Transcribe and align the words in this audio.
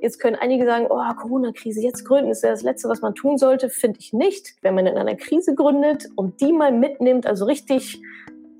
Jetzt 0.00 0.18
können 0.18 0.36
einige 0.36 0.66
sagen, 0.66 0.86
oh, 0.88 1.00
Corona-Krise, 1.16 1.80
jetzt 1.80 2.04
gründen 2.04 2.30
ist 2.30 2.42
ja 2.42 2.50
das 2.50 2.62
Letzte, 2.62 2.88
was 2.88 3.00
man 3.00 3.14
tun 3.14 3.38
sollte. 3.38 3.68
Finde 3.68 3.98
ich 4.00 4.12
nicht. 4.12 4.54
Wenn 4.62 4.74
man 4.74 4.86
in 4.86 4.96
einer 4.96 5.16
Krise 5.16 5.54
gründet 5.54 6.08
und 6.16 6.40
die 6.40 6.52
mal 6.52 6.72
mitnimmt, 6.72 7.26
also 7.26 7.44
richtig, 7.44 8.00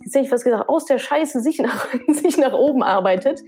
jetzt 0.02 0.14
hätte 0.14 0.26
ich 0.26 0.32
was 0.32 0.44
gesagt, 0.44 0.68
aus 0.68 0.86
der 0.86 0.98
Scheiße 0.98 1.40
sich 1.40 1.58
nach, 1.58 1.86
sich 2.08 2.38
nach 2.38 2.52
oben 2.52 2.82
arbeitet, 2.82 3.42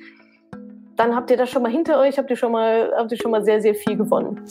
dann 0.97 1.15
habt 1.15 1.31
ihr 1.31 1.37
das 1.37 1.51
schon 1.51 1.63
mal 1.63 1.71
hinter 1.71 2.01
euch, 2.01 2.19
habt 2.19 2.31
ihr 2.31 2.37
schon 2.37 2.53
mal, 2.53 2.93
habt 2.97 3.13
ihr 3.13 3.19
schon 3.19 3.31
mal 3.31 3.45
sehr, 3.45 3.61
sehr 3.61 3.75
viel 3.75 3.97
gewonnen. 3.97 4.45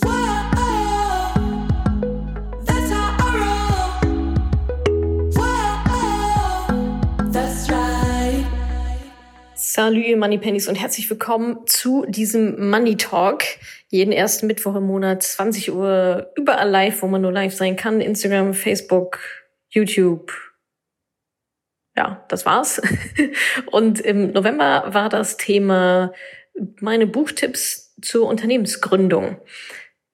Salut, 9.79 10.17
Money 10.17 10.39
Pennies 10.39 10.67
und 10.67 10.73
herzlich 10.73 11.07
willkommen 11.07 11.67
zu 11.67 12.03
diesem 12.07 12.71
Money 12.71 12.97
Talk. 12.97 13.43
Jeden 13.89 14.11
ersten 14.11 14.47
Mittwoch 14.47 14.75
im 14.75 14.87
Monat, 14.87 15.21
20 15.21 15.71
Uhr, 15.71 16.31
überall 16.35 16.67
live, 16.67 17.03
wo 17.03 17.07
man 17.07 17.21
nur 17.21 17.31
live 17.31 17.53
sein 17.53 17.75
kann. 17.75 18.01
Instagram, 18.01 18.55
Facebook, 18.55 19.19
YouTube. 19.69 20.33
Ja, 21.95 22.25
das 22.27 22.47
war's. 22.47 22.81
Und 23.71 23.99
im 23.99 24.31
November 24.31 24.95
war 24.95 25.09
das 25.09 25.37
Thema 25.37 26.11
meine 26.79 27.05
Buchtipps 27.05 27.93
zur 28.01 28.27
Unternehmensgründung. 28.27 29.37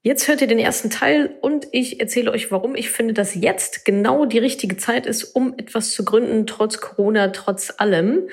Jetzt 0.01 0.27
hört 0.27 0.41
ihr 0.41 0.47
den 0.47 0.59
ersten 0.59 0.89
Teil 0.89 1.37
und 1.39 1.65
ich 1.71 2.01
erzähle 2.01 2.31
euch, 2.31 2.51
warum 2.51 2.75
ich 2.75 2.89
finde, 2.89 3.13
dass 3.13 3.35
jetzt 3.35 3.85
genau 3.85 4.25
die 4.25 4.39
richtige 4.39 4.75
Zeit 4.75 5.05
ist, 5.05 5.23
um 5.23 5.53
etwas 5.57 5.91
zu 5.91 6.03
gründen, 6.03 6.45
trotz 6.45 6.81
Corona, 6.81 7.29
trotz 7.29 7.73
allem 7.77 8.27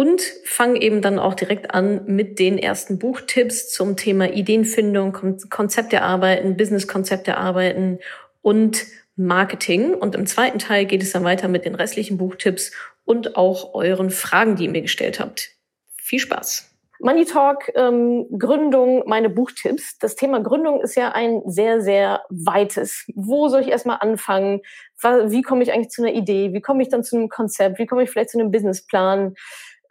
und 0.00 0.22
fange 0.44 0.80
eben 0.80 1.02
dann 1.02 1.18
auch 1.18 1.34
direkt 1.34 1.74
an 1.74 2.06
mit 2.06 2.38
den 2.38 2.56
ersten 2.56 2.98
Buchtipps 2.98 3.68
zum 3.68 3.98
Thema 3.98 4.32
Ideenfindung, 4.32 5.14
Konzepte 5.50 5.96
erarbeiten, 5.96 6.56
Businesskonzepte 6.56 7.32
erarbeiten 7.32 7.98
und 8.40 8.86
Marketing. 9.16 9.92
Und 9.92 10.14
im 10.14 10.24
zweiten 10.24 10.58
Teil 10.58 10.86
geht 10.86 11.02
es 11.02 11.12
dann 11.12 11.24
weiter 11.24 11.48
mit 11.48 11.66
den 11.66 11.74
restlichen 11.74 12.16
Buchtipps 12.16 12.72
und 13.04 13.36
auch 13.36 13.74
euren 13.74 14.08
Fragen, 14.08 14.56
die 14.56 14.64
ihr 14.64 14.70
mir 14.70 14.80
gestellt 14.80 15.20
habt. 15.20 15.50
Viel 15.98 16.18
Spaß! 16.18 16.70
Money 17.02 17.26
Talk, 17.26 17.70
ähm, 17.74 18.26
Gründung, 18.38 19.04
meine 19.06 19.28
Buchtipps. 19.28 19.98
Das 19.98 20.16
Thema 20.16 20.40
Gründung 20.40 20.80
ist 20.80 20.96
ja 20.96 21.12
ein 21.12 21.42
sehr, 21.44 21.82
sehr 21.82 22.22
weites. 22.30 23.06
Wo 23.14 23.48
soll 23.48 23.62
ich 23.62 23.68
erstmal 23.68 23.98
anfangen? 24.00 24.60
Wie 25.02 25.42
komme 25.42 25.62
ich 25.62 25.72
eigentlich 25.72 25.90
zu 25.90 26.02
einer 26.02 26.14
Idee? 26.14 26.52
Wie 26.54 26.60
komme 26.60 26.82
ich 26.82 26.88
dann 26.88 27.04
zu 27.04 27.16
einem 27.16 27.30
Konzept? 27.30 27.78
Wie 27.78 27.86
komme 27.86 28.02
ich 28.02 28.10
vielleicht 28.10 28.30
zu 28.30 28.38
einem 28.38 28.50
Businessplan? 28.50 29.34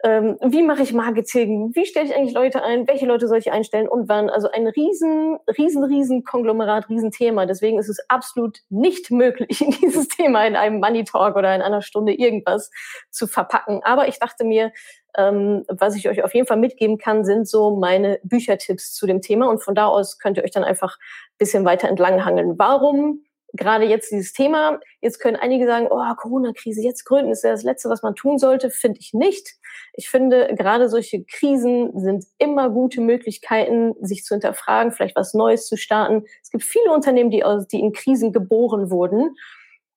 Ähm, 0.02 0.38
wie 0.42 0.62
mache 0.62 0.82
ich 0.82 0.94
Marketing, 0.94 1.72
wie 1.74 1.84
stelle 1.84 2.06
ich 2.06 2.14
eigentlich 2.14 2.34
Leute 2.34 2.62
ein, 2.62 2.88
welche 2.88 3.06
Leute 3.06 3.28
soll 3.28 3.38
ich 3.38 3.52
einstellen 3.52 3.88
und 3.88 4.08
wann. 4.08 4.30
Also 4.30 4.50
ein 4.50 4.66
riesen, 4.66 5.38
riesen, 5.58 5.84
riesen 5.84 6.24
Konglomerat, 6.24 6.88
riesen 6.88 7.10
Thema. 7.10 7.44
Deswegen 7.44 7.78
ist 7.78 7.88
es 7.88 7.98
absolut 8.08 8.60
nicht 8.70 9.10
möglich, 9.10 9.60
in 9.60 9.70
dieses 9.82 10.08
Thema 10.08 10.46
in 10.46 10.56
einem 10.56 10.80
Money 10.80 11.04
Talk 11.04 11.36
oder 11.36 11.54
in 11.54 11.60
einer 11.60 11.82
Stunde 11.82 12.14
irgendwas 12.14 12.70
zu 13.10 13.26
verpacken. 13.26 13.82
Aber 13.82 14.08
ich 14.08 14.18
dachte 14.18 14.44
mir, 14.44 14.72
ähm, 15.16 15.64
was 15.68 15.96
ich 15.96 16.08
euch 16.08 16.22
auf 16.22 16.34
jeden 16.34 16.46
Fall 16.46 16.56
mitgeben 16.56 16.96
kann, 16.96 17.24
sind 17.24 17.46
so 17.46 17.76
meine 17.76 18.20
Büchertipps 18.22 18.94
zu 18.94 19.06
dem 19.06 19.20
Thema. 19.20 19.50
Und 19.50 19.62
von 19.62 19.74
da 19.74 19.86
aus 19.86 20.18
könnt 20.18 20.38
ihr 20.38 20.44
euch 20.44 20.52
dann 20.52 20.64
einfach 20.64 20.96
bisschen 21.38 21.64
weiter 21.64 21.88
entlanghangeln. 21.88 22.58
Warum 22.58 23.24
gerade 23.52 23.84
jetzt 23.84 24.10
dieses 24.10 24.32
Thema. 24.32 24.80
Jetzt 25.00 25.18
können 25.20 25.36
einige 25.36 25.66
sagen, 25.66 25.88
oh, 25.90 26.02
Corona-Krise, 26.16 26.82
jetzt 26.82 27.04
gründen 27.04 27.32
ist 27.32 27.44
ja 27.44 27.50
das 27.50 27.62
Letzte, 27.62 27.88
was 27.88 28.02
man 28.02 28.14
tun 28.14 28.38
sollte. 28.38 28.70
Finde 28.70 29.00
ich 29.00 29.12
nicht. 29.12 29.54
Ich 29.94 30.08
finde, 30.08 30.54
gerade 30.56 30.88
solche 30.88 31.24
Krisen 31.24 31.98
sind 31.98 32.24
immer 32.38 32.70
gute 32.70 33.00
Möglichkeiten, 33.00 33.94
sich 34.00 34.24
zu 34.24 34.34
hinterfragen, 34.34 34.92
vielleicht 34.92 35.16
was 35.16 35.34
Neues 35.34 35.66
zu 35.66 35.76
starten. 35.76 36.24
Es 36.42 36.50
gibt 36.50 36.64
viele 36.64 36.92
Unternehmen, 36.92 37.30
die, 37.30 37.44
aus, 37.44 37.66
die 37.66 37.80
in 37.80 37.92
Krisen 37.92 38.32
geboren 38.32 38.90
wurden. 38.90 39.36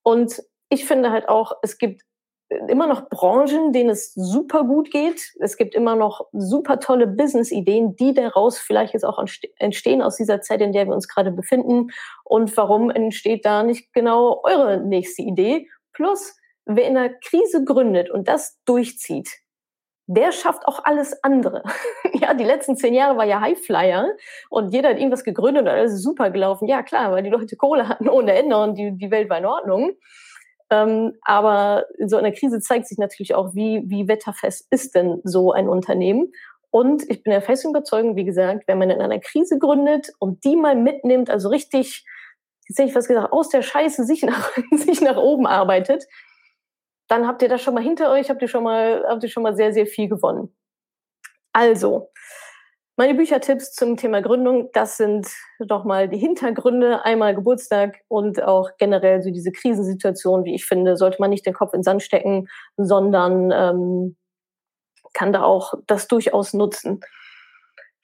Und 0.04 0.42
ich 0.70 0.86
finde 0.86 1.12
halt 1.12 1.30
auch, 1.30 1.54
es 1.62 1.78
gibt 1.78 2.02
immer 2.68 2.88
noch 2.88 3.10
Branchen, 3.10 3.74
denen 3.74 3.90
es 3.90 4.14
super 4.14 4.64
gut 4.64 4.92
geht. 4.92 5.34
Es 5.40 5.58
gibt 5.58 5.76
immer 5.76 5.96
noch 5.96 6.28
super 6.32 6.80
tolle 6.80 7.08
Business-Ideen, 7.08 7.96
die 7.96 8.14
daraus 8.14 8.60
vielleicht 8.60 8.94
jetzt 8.94 9.06
auch 9.06 9.24
entstehen 9.58 10.02
aus 10.02 10.18
dieser 10.18 10.42
Zeit, 10.42 10.62
in 10.62 10.72
der 10.72 10.88
wir 10.88 10.94
uns 10.94 11.08
gerade 11.08 11.32
befinden. 11.32 11.88
Und 12.24 12.56
warum 12.58 12.90
entsteht 12.90 13.46
da 13.46 13.64
nicht 13.64 13.94
genau 13.94 14.42
eure 14.44 14.80
nächste 14.80 15.22
Idee? 15.22 15.68
Plus, 15.94 16.36
wer 16.66 16.86
in 16.86 16.98
einer 16.98 17.14
Krise 17.14 17.64
gründet 17.64 18.10
und 18.10 18.28
das 18.28 18.60
durchzieht, 18.66 19.30
der 20.08 20.32
schafft 20.32 20.66
auch 20.66 20.84
alles 20.84 21.24
andere. 21.24 21.64
ja, 22.14 22.34
die 22.34 22.44
letzten 22.44 22.76
zehn 22.76 22.94
Jahre 22.94 23.18
war 23.18 23.26
ja 23.26 23.40
Highflyer 23.40 24.10
und 24.50 24.74
jeder 24.74 24.90
hat 24.90 24.98
irgendwas 24.98 25.24
gegründet 25.24 25.64
und 25.64 25.70
alles 25.70 25.94
ist 25.94 26.04
super 26.04 26.30
gelaufen. 26.30 26.68
Ja, 26.68 26.84
klar, 26.84 27.12
weil 27.12 27.24
die 27.24 27.30
Leute 27.30 27.56
Kohle 27.56 27.88
hatten 27.88 28.10
ohne 28.10 28.34
Ende 28.34 28.58
und 28.58 28.76
die, 28.76 28.98
die 28.98 29.12
Welt 29.12 29.30
war 29.30 29.38
in 29.38 29.46
Ordnung. 29.46 29.92
Ähm, 30.74 31.14
aber 31.22 31.86
in 32.00 32.10
so 32.10 32.18
einer 32.18 32.32
Krise 32.32 32.60
zeigt 32.60 32.88
sich 32.88 32.98
natürlich 32.98 33.36
auch, 33.36 33.54
wie, 33.54 33.84
wie 33.86 34.08
wetterfest 34.08 34.66
ist 34.72 34.96
denn 34.96 35.22
so 35.24 35.52
ein 35.52 35.70
Unternehmen. 35.70 36.32
Und 36.72 37.08
ich 37.12 37.22
bin 37.22 37.30
der 37.30 37.44
festen 37.44 37.70
Überzeugung, 37.70 38.16
wie 38.16 38.24
gesagt, 38.26 38.68
wenn 38.68 38.80
man 38.80 38.90
in 38.90 39.00
einer 39.00 39.20
Krise 39.20 39.60
gründet 39.60 40.10
und 40.18 40.44
die 40.44 40.56
mal 40.56 40.76
mitnimmt, 40.76 41.30
also 41.30 41.50
richtig, 41.50 42.04
jetzt 42.68 42.80
hätte 42.80 42.90
ich 42.90 42.96
was 42.96 43.08
gesagt, 43.08 43.32
aus 43.32 43.50
der 43.50 43.62
Scheiße 43.62 44.04
sich 44.04 44.24
nach, 44.24 44.50
sich 44.72 45.00
nach 45.02 45.18
oben 45.18 45.46
arbeitet, 45.46 46.08
dann 47.08 47.28
habt 47.28 47.44
ihr 47.44 47.50
das 47.50 47.62
schon 47.62 47.76
mal 47.76 47.84
hinter 47.84 48.10
euch, 48.10 48.32
habt 48.32 48.42
ihr 48.42 48.48
schon 48.48 48.64
mal, 48.64 49.06
habt 49.08 49.22
ihr 49.22 49.30
schon 49.30 49.44
mal 49.44 49.56
sehr, 49.56 49.74
sehr 49.74 49.86
viel 49.86 50.10
gewonnen. 50.10 50.56
Also, 51.52 52.10
meine 52.96 53.16
Büchertipps 53.16 53.74
zum 53.74 53.98
Thema 53.98 54.22
Gründung, 54.22 54.70
das 54.74 54.98
sind 54.98 55.28
doch 55.60 55.84
mal 55.84 56.08
die 56.08 56.18
Hintergründe. 56.18 57.04
Einmal 57.04 57.34
Geburtstag 57.34 58.02
und 58.08 58.42
auch 58.44 58.72
generell 58.78 59.24
so 59.24 59.32
diese 59.32 59.52
Krisensituation, 59.52 60.46
wie 60.46 60.54
ich 60.54 60.66
finde, 60.66 60.96
sollte 60.96 61.18
man 61.20 61.32
nicht 61.32 61.46
den 61.46 61.54
Kopf 61.54 61.74
in 61.74 61.80
den 61.80 61.84
Sand 61.84 62.04
stecken, 62.04 62.48
sondern 62.78 63.52
ähm, 63.52 64.16
kann 65.14 65.34
da 65.34 65.44
auch 65.44 65.74
das 65.88 66.08
durchaus 66.08 66.54
nutzen. 66.54 67.00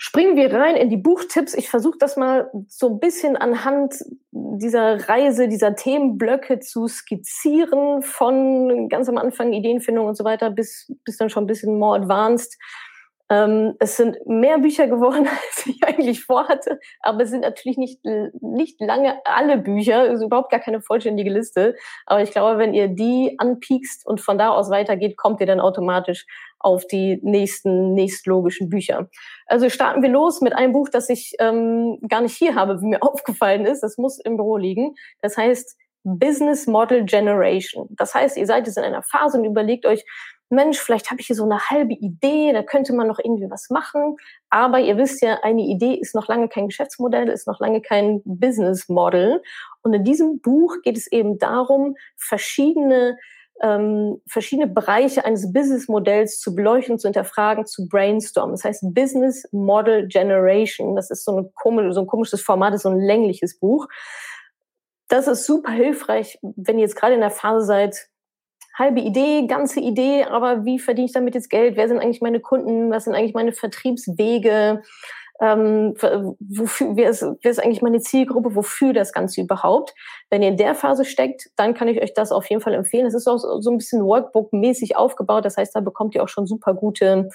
Springen 0.02 0.38
wir 0.38 0.54
rein 0.54 0.76
in 0.76 0.90
die 0.90 0.98
Buchtipps. 0.98 1.54
Ich 1.54 1.70
versuche 1.70 1.98
das 2.00 2.16
mal 2.16 2.50
so 2.68 2.88
ein 2.88 3.00
bisschen 3.00 3.36
anhand 3.36 3.96
dieser 4.32 5.10
Reise, 5.10 5.50
dieser 5.50 5.76
Themenblöcke 5.76 6.62
zu 6.62 6.88
skizzieren, 6.88 8.02
von 8.02 8.88
ganz 8.88 9.10
am 9.10 9.18
Anfang 9.18 9.52
Ideenfindung 9.52 10.08
und 10.08 10.16
so 10.16 10.24
weiter 10.24 10.50
bis, 10.52 10.92
bis 11.04 11.18
dann 11.18 11.30
schon 11.30 11.44
ein 11.44 11.48
bisschen 11.48 11.78
more 11.78 12.00
advanced 12.00 12.58
ähm, 13.29 13.75
es 13.79 13.95
sind 13.95 14.17
mehr 14.25 14.57
Bücher 14.57 14.88
geworden, 14.88 15.28
als 15.28 15.66
ich 15.67 15.84
eigentlich 15.84 16.23
vorhatte, 16.23 16.79
aber 17.01 17.22
es 17.22 17.29
sind 17.29 17.41
natürlich 17.41 17.78
nicht, 17.78 18.00
nicht 18.41 18.81
lange 18.81 19.19
alle 19.25 19.57
Bücher, 19.57 20.07
es 20.07 20.19
ist 20.19 20.25
überhaupt 20.25 20.51
gar 20.51 20.59
keine 20.59 20.81
vollständige 20.81 21.29
Liste. 21.29 21.75
Aber 22.06 22.22
ich 22.22 22.31
glaube, 22.31 22.57
wenn 22.57 22.73
ihr 22.73 22.88
die 22.88 23.35
anpiekst 23.38 24.06
und 24.06 24.19
von 24.19 24.38
da 24.38 24.50
aus 24.50 24.69
weitergeht, 24.69 25.17
kommt 25.17 25.41
ihr 25.41 25.47
dann 25.47 25.59
automatisch 25.59 26.25
auf 26.59 26.85
die 26.88 27.19
nächsten, 27.22 27.94
nächstlogischen 27.94 28.69
Bücher. 28.69 29.09
Also 29.46 29.69
starten 29.69 30.01
wir 30.01 30.09
los 30.09 30.41
mit 30.41 30.53
einem 30.53 30.73
Buch, 30.73 30.90
das 30.90 31.09
ich 31.09 31.35
ähm, 31.40 32.00
gar 32.09 32.22
nicht 32.22 32.35
hier 32.35 32.56
habe, 32.56 32.81
wie 32.81 32.88
mir 32.88 33.03
aufgefallen 33.03 33.66
ist. 33.66 33.81
Das 33.81 33.97
muss 33.97 34.19
im 34.19 34.38
Büro 34.38 34.57
liegen. 34.57 34.96
Das 35.22 35.38
heißt 35.38 35.78
Business 36.03 36.66
Model 36.67 37.06
Generation. 37.06 37.88
Das 37.91 38.13
heißt, 38.13 38.38
ihr 38.38 38.46
seid 38.46 38.67
jetzt 38.67 38.78
in 38.78 38.84
einer 38.84 39.03
Phase 39.03 39.38
und 39.38 39.46
überlegt 39.46 39.85
euch, 39.85 40.03
Mensch, 40.50 40.80
vielleicht 40.80 41.12
habe 41.12 41.22
ich 41.22 41.28
hier 41.28 41.36
so 41.36 41.44
eine 41.44 41.60
halbe 41.70 41.94
Idee, 41.94 42.52
da 42.54 42.64
könnte 42.64 42.94
man 42.94 43.08
noch 43.08 43.20
irgendwie 43.20 43.50
was 43.50 43.70
machen. 43.70 44.18
Aber 44.50 44.80
ihr 44.80 44.98
wisst 44.98 45.22
ja, 45.22 45.40
eine 45.44 45.62
Idee 45.62 45.94
ist 45.94 46.16
noch 46.16 46.28
lange 46.28 46.50
kein 46.50 46.68
Geschäftsmodell, 46.68 47.30
ist 47.30 47.48
noch 47.48 47.60
lange 47.60 47.82
kein 47.82 48.22
Business 48.26 48.90
Model. 48.90 49.42
Und 49.82 49.94
in 49.94 50.04
diesem 50.04 50.42
Buch 50.42 50.76
geht 50.84 50.98
es 50.98 51.12
eben 51.12 51.38
darum, 51.38 51.96
verschiedene 52.18 53.18
ähm, 53.62 54.22
verschiedene 54.28 54.68
Bereiche 54.68 55.26
eines 55.26 55.52
Businessmodells 55.52 56.40
zu 56.40 56.56
beleuchten, 56.56 56.98
zu 56.98 57.08
hinterfragen, 57.08 57.66
zu 57.66 57.88
brainstormen. 57.88 58.56
Das 58.56 58.64
heißt 58.64 58.94
Business 58.94 59.48
Model 59.52 60.08
Generation. 60.08 60.96
Das 60.96 61.12
ist 61.12 61.26
so, 61.26 61.36
eine 61.36 61.50
komische, 61.56 61.94
so 61.94 62.02
ein 62.02 62.08
komisches 62.08 62.41
Format, 62.41 62.73
ist 62.73 62.84
so 62.84 62.90
ein 62.90 63.00
längliches 63.00 63.59
Buch. 63.59 63.88
Das 65.09 65.28
ist 65.28 65.46
super 65.46 65.72
hilfreich, 65.72 66.40
wenn 66.41 66.78
ihr 66.78 66.84
jetzt 66.84 66.96
gerade 66.96 67.16
in 67.16 67.22
der 67.22 67.32
Phase 67.32 67.66
seid, 67.66 68.08
halbe 68.79 69.02
Idee, 69.02 69.46
ganze 69.47 69.79
Idee, 69.81 70.23
aber 70.23 70.66
wie 70.66 70.79
verdiene 70.79 71.05
ich 71.05 71.14
damit 71.14 71.35
jetzt 71.35 71.49
Geld? 71.49 71.76
Wer 71.76 71.87
sind 71.87 71.99
eigentlich 71.99 72.22
meine 72.22 72.40
Kunden? 72.40 72.90
Was 72.90 73.03
sind 73.03 73.14
eigentlich 73.14 73.34
meine 73.34 73.52
Vertriebswege? 73.52 74.81
Ähm, 75.41 75.94
wofür, 76.40 76.96
wer, 76.96 77.09
ist, 77.09 77.22
wer 77.22 77.52
ist 77.52 77.64
eigentlich 77.64 77.82
meine 77.82 78.02
Zielgruppe, 78.02 78.56
wofür 78.56 78.94
das 78.94 79.14
Ganze 79.14 79.41
überhaupt. 79.41 79.94
Wenn 80.30 80.41
ihr 80.41 80.50
in 80.50 80.58
der 80.58 80.76
Phase 80.76 81.06
steckt, 81.06 81.50
dann 81.56 81.74
kann 81.74 81.88
ich 81.88 82.02
euch 82.02 82.14
das 82.14 82.32
auf 82.32 82.50
jeden 82.50 82.62
Fall 82.62 82.74
empfehlen. 82.74 83.06
Es 83.06 83.14
ist 83.14 83.28
auch 83.28 83.38
so 83.38 83.72
ein 83.72 83.78
bisschen 83.78 84.02
Workbook-mäßig 84.02 84.97
aufgebaut. 84.97 85.46
Das 85.46 85.56
heißt, 85.56 85.76
da 85.76 85.80
bekommt 85.80 86.14
ihr 86.14 86.24
auch 86.24 86.28
schon 86.28 86.46
super 86.46 86.74
gute, 86.74 87.30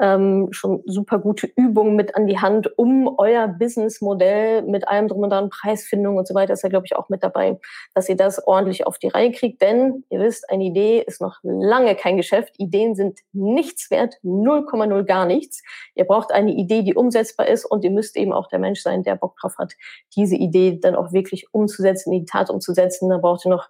ähm, 0.00 0.48
schon 0.52 0.82
super 0.86 1.18
gute 1.18 1.48
Übungen 1.54 1.96
mit 1.96 2.16
an 2.16 2.26
die 2.26 2.38
Hand, 2.38 2.78
um 2.78 3.14
euer 3.18 3.48
Businessmodell 3.48 4.62
mit 4.62 4.88
allem 4.88 5.08
drum 5.08 5.22
und 5.22 5.30
dran, 5.30 5.50
Preisfindung 5.50 6.16
und 6.16 6.26
so 6.26 6.34
weiter, 6.34 6.54
ist 6.54 6.62
ja, 6.62 6.70
glaube 6.70 6.86
ich, 6.86 6.96
auch 6.96 7.10
mit 7.10 7.22
dabei, 7.22 7.58
dass 7.94 8.08
ihr 8.08 8.16
das 8.16 8.46
ordentlich 8.46 8.86
auf 8.86 8.98
die 8.98 9.08
Reihe 9.08 9.32
kriegt. 9.32 9.60
Denn 9.60 10.04
ihr 10.08 10.20
wisst, 10.20 10.48
eine 10.48 10.64
Idee 10.64 11.04
ist 11.06 11.20
noch 11.20 11.38
lange 11.42 11.94
kein 11.94 12.16
Geschäft. 12.16 12.54
Ideen 12.58 12.94
sind 12.94 13.20
nichts 13.32 13.90
wert, 13.90 14.14
0,0 14.24 15.04
gar 15.04 15.26
nichts. 15.26 15.62
Ihr 15.94 16.04
braucht 16.04 16.32
eine 16.32 16.52
Idee, 16.52 16.82
die 16.82 16.94
umsetzbar 16.94 17.48
ist 17.48 17.49
und 17.64 17.84
ihr 17.84 17.90
müsst 17.90 18.16
eben 18.16 18.32
auch 18.32 18.48
der 18.48 18.58
Mensch 18.58 18.80
sein, 18.80 19.02
der 19.02 19.16
Bock 19.16 19.36
drauf 19.36 19.58
hat, 19.58 19.74
diese 20.16 20.36
Idee 20.36 20.78
dann 20.80 20.94
auch 20.94 21.12
wirklich 21.12 21.46
umzusetzen, 21.52 22.12
in 22.12 22.20
die 22.20 22.26
Tat 22.26 22.50
umzusetzen. 22.50 23.08
Da 23.08 23.18
braucht 23.18 23.44
ihr 23.44 23.50
noch, 23.50 23.68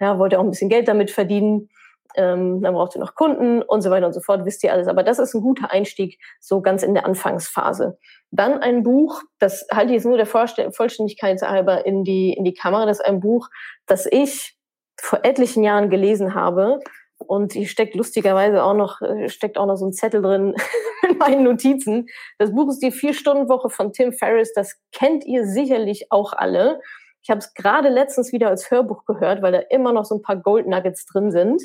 ja, 0.00 0.18
wollt 0.18 0.32
ihr 0.32 0.40
auch 0.40 0.44
ein 0.44 0.50
bisschen 0.50 0.68
Geld 0.68 0.88
damit 0.88 1.10
verdienen. 1.10 1.68
Ähm, 2.14 2.60
dann 2.60 2.74
braucht 2.74 2.94
ihr 2.94 3.00
noch 3.00 3.14
Kunden 3.14 3.62
und 3.62 3.80
so 3.80 3.90
weiter 3.90 4.06
und 4.06 4.12
so 4.12 4.20
fort, 4.20 4.44
wisst 4.44 4.62
ihr 4.64 4.72
alles. 4.72 4.86
Aber 4.86 5.02
das 5.02 5.18
ist 5.18 5.34
ein 5.34 5.40
guter 5.40 5.70
Einstieg, 5.70 6.18
so 6.40 6.60
ganz 6.60 6.82
in 6.82 6.94
der 6.94 7.06
Anfangsphase. 7.06 7.98
Dann 8.30 8.58
ein 8.58 8.82
Buch, 8.82 9.22
das 9.38 9.66
halte 9.72 9.92
ich 9.92 9.96
jetzt 9.96 10.06
nur 10.06 10.18
der 10.18 10.26
Vollständigkeit 10.26 11.40
halber 11.42 11.86
in 11.86 12.04
die, 12.04 12.32
in 12.32 12.44
die 12.44 12.54
Kamera, 12.54 12.86
das 12.86 13.00
ist 13.00 13.06
ein 13.06 13.20
Buch, 13.20 13.48
das 13.86 14.06
ich 14.10 14.56
vor 15.00 15.20
etlichen 15.22 15.62
Jahren 15.62 15.90
gelesen 15.90 16.34
habe. 16.34 16.80
Und 17.18 17.52
hier 17.52 17.66
steckt 17.66 17.94
lustigerweise 17.94 18.62
auch 18.62 18.74
noch, 18.74 19.00
äh, 19.00 19.28
steckt 19.28 19.56
auch 19.56 19.66
noch 19.66 19.76
so 19.76 19.86
ein 19.86 19.92
Zettel 19.92 20.22
drin 20.22 20.54
in 21.12 21.18
meinen 21.18 21.44
Notizen. 21.44 22.08
Das 22.38 22.52
Buch 22.52 22.68
ist 22.68 22.80
die 22.80 22.92
Vier-Stunden-Woche 22.92 23.70
von 23.70 23.92
Tim 23.92 24.12
Ferriss. 24.12 24.52
Das 24.54 24.80
kennt 24.92 25.24
ihr 25.24 25.46
sicherlich 25.46 26.10
auch 26.10 26.32
alle. 26.32 26.80
Ich 27.22 27.30
habe 27.30 27.38
es 27.38 27.54
gerade 27.54 27.88
letztens 27.88 28.32
wieder 28.32 28.48
als 28.48 28.70
Hörbuch 28.70 29.04
gehört, 29.04 29.42
weil 29.42 29.52
da 29.52 29.60
immer 29.70 29.92
noch 29.92 30.04
so 30.04 30.16
ein 30.16 30.22
paar 30.22 30.36
Gold 30.36 30.66
Nuggets 30.66 31.06
drin 31.06 31.30
sind. 31.30 31.62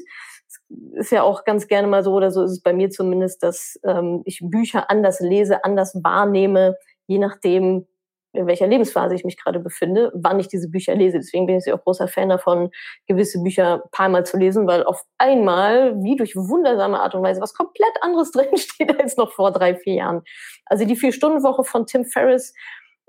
ist 0.93 1.11
ja 1.11 1.23
auch 1.23 1.45
ganz 1.45 1.67
gerne 1.67 1.87
mal 1.87 2.03
so, 2.03 2.13
oder 2.13 2.31
so 2.31 2.43
ist 2.43 2.51
es 2.51 2.61
bei 2.61 2.73
mir 2.73 2.89
zumindest, 2.89 3.41
dass 3.41 3.79
ähm, 3.83 4.21
ich 4.25 4.39
Bücher 4.43 4.89
anders 4.91 5.19
lese, 5.19 5.63
anders 5.63 5.95
wahrnehme, 6.03 6.77
je 7.07 7.17
nachdem, 7.17 7.87
in 8.37 8.47
welcher 8.47 8.67
Lebensphase 8.67 9.15
ich 9.15 9.25
mich 9.25 9.37
gerade 9.37 9.59
befinde, 9.59 10.11
wann 10.13 10.39
ich 10.39 10.47
diese 10.47 10.69
Bücher 10.69 10.95
lese. 10.95 11.17
Deswegen 11.17 11.47
bin 11.47 11.57
ich 11.57 11.73
auch 11.73 11.83
großer 11.83 12.07
Fan 12.07 12.29
davon, 12.29 12.69
gewisse 13.07 13.41
Bücher 13.41 13.83
ein 13.83 13.91
paar 13.91 14.09
Mal 14.09 14.25
zu 14.25 14.37
lesen, 14.37 14.67
weil 14.67 14.83
auf 14.83 15.03
einmal, 15.17 16.01
wie 16.03 16.15
durch 16.15 16.35
wundersame 16.35 16.99
Art 16.99 17.15
und 17.15 17.23
Weise, 17.23 17.41
was 17.41 17.53
komplett 17.53 17.93
anderes 18.01 18.31
drinsteht 18.33 18.99
als 18.99 19.17
noch 19.17 19.31
vor 19.31 19.51
drei, 19.51 19.75
vier 19.75 19.95
Jahren. 19.95 20.21
Also 20.65 20.85
die 20.85 20.95
Vier-Stunden-Woche 20.95 21.63
von 21.63 21.85
Tim 21.85 22.05
Ferriss 22.05 22.53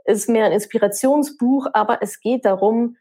ist 0.05 0.29
mehr 0.29 0.47
ein 0.47 0.53
Inspirationsbuch, 0.53 1.67
aber 1.75 1.99
es 2.01 2.21
geht 2.21 2.45
darum, 2.45 2.97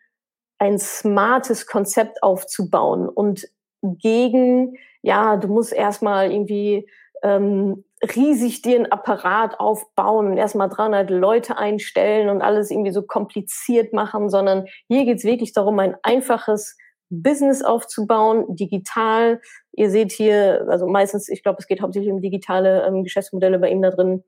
ein 0.59 0.79
smartes 0.79 1.67
Konzept 1.67 2.21
aufzubauen 2.23 3.07
und 3.07 3.47
gegen, 3.81 4.75
ja, 5.01 5.37
du 5.37 5.47
musst 5.47 5.71
erstmal 5.71 6.31
irgendwie 6.31 6.89
ähm, 7.23 7.83
riesig 8.15 8.61
dir 8.61 8.75
einen 8.75 8.91
Apparat 8.91 9.59
aufbauen 9.59 10.27
und 10.27 10.37
erstmal 10.37 10.69
300 10.69 11.09
Leute 11.09 11.57
einstellen 11.57 12.29
und 12.29 12.41
alles 12.41 12.69
irgendwie 12.69 12.91
so 12.91 13.01
kompliziert 13.01 13.93
machen, 13.93 14.29
sondern 14.29 14.65
hier 14.87 15.05
geht's 15.05 15.23
wirklich 15.23 15.53
darum, 15.53 15.79
ein 15.79 15.95
einfaches 16.03 16.77
Business 17.09 17.63
aufzubauen, 17.63 18.45
digital. 18.55 19.41
Ihr 19.71 19.89
seht 19.89 20.11
hier, 20.11 20.65
also 20.69 20.87
meistens, 20.87 21.29
ich 21.29 21.41
glaube, 21.41 21.57
es 21.59 21.67
geht 21.67 21.81
hauptsächlich 21.81 22.11
um 22.11 22.21
digitale 22.21 22.85
ähm, 22.85 23.03
Geschäftsmodelle 23.03 23.59
bei 23.59 23.69
ihm 23.69 23.81
da 23.81 23.91
drin. 23.91 24.23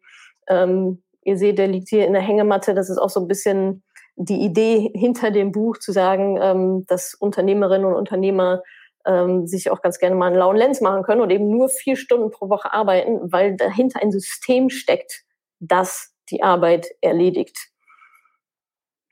Ähm, 0.48 1.04
ihr 1.24 1.38
seht, 1.38 1.58
der 1.60 1.68
liegt 1.68 1.90
hier 1.90 2.08
in 2.08 2.14
der 2.14 2.22
Hängematte. 2.22 2.74
Das 2.74 2.90
ist 2.90 2.98
auch 2.98 3.10
so 3.10 3.20
ein 3.20 3.28
bisschen 3.28 3.84
die 4.16 4.42
Idee 4.42 4.92
hinter 4.96 5.32
dem 5.32 5.52
Buch 5.52 5.78
zu 5.78 5.92
sagen, 5.92 6.38
ähm, 6.42 6.86
dass 6.88 7.14
Unternehmerinnen 7.14 7.86
und 7.86 7.96
Unternehmer 7.96 8.64
ähm, 9.06 9.48
sich 9.48 9.70
auch 9.72 9.82
ganz 9.82 10.00
gerne 10.00 10.16
mal 10.16 10.28
einen 10.28 10.38
lauen 10.38 10.58
Lenz 10.58 10.82
machen 10.82 11.04
können 11.04 11.22
und 11.22 11.30
eben 11.30 11.50
nur 11.50 11.70
vier 11.70 11.96
Stunden 11.96 12.32
pro 12.32 12.50
Woche 12.50 12.74
arbeiten, 12.74 13.32
weil 13.32 13.56
dahinter 13.56 14.02
ein 14.02 14.12
System 14.12 14.70
steckt, 14.70 15.24
das 15.60 16.14
die 16.30 16.44
Arbeit 16.44 16.88
erledigt. 17.02 17.70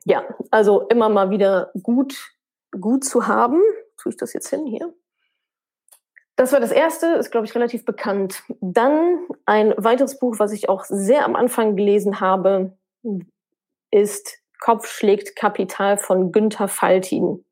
Ja, 0.06 0.24
also 0.52 0.88
immer 0.88 1.10
mal 1.10 1.30
wieder 1.30 1.72
gut, 1.82 2.34
gut 2.80 3.04
zu 3.04 3.28
haben. 3.28 3.62
Tue 3.98 4.12
ich 4.12 4.18
das 4.18 4.34
jetzt 4.34 4.50
hin 4.50 4.66
hier? 4.66 4.94
Das 6.36 6.54
war 6.54 6.60
das 6.60 6.72
erste, 6.72 7.08
ist, 7.16 7.32
glaube 7.32 7.48
ich, 7.48 7.56
relativ 7.56 7.84
bekannt. 7.84 8.44
Dann 8.62 9.20
ein 9.46 9.74
weiteres 9.76 10.20
Buch, 10.20 10.36
was 10.38 10.52
ich 10.52 10.70
auch 10.70 10.86
sehr 10.86 11.26
am 11.26 11.36
Anfang 11.36 11.76
gelesen 11.76 12.20
habe, 12.20 12.78
ist 13.90 14.38
Kopf 14.60 14.88
schlägt 14.88 15.36
Kapital 15.36 15.98
von 15.98 16.32
Günther 16.32 16.68
Faltin 16.68 17.44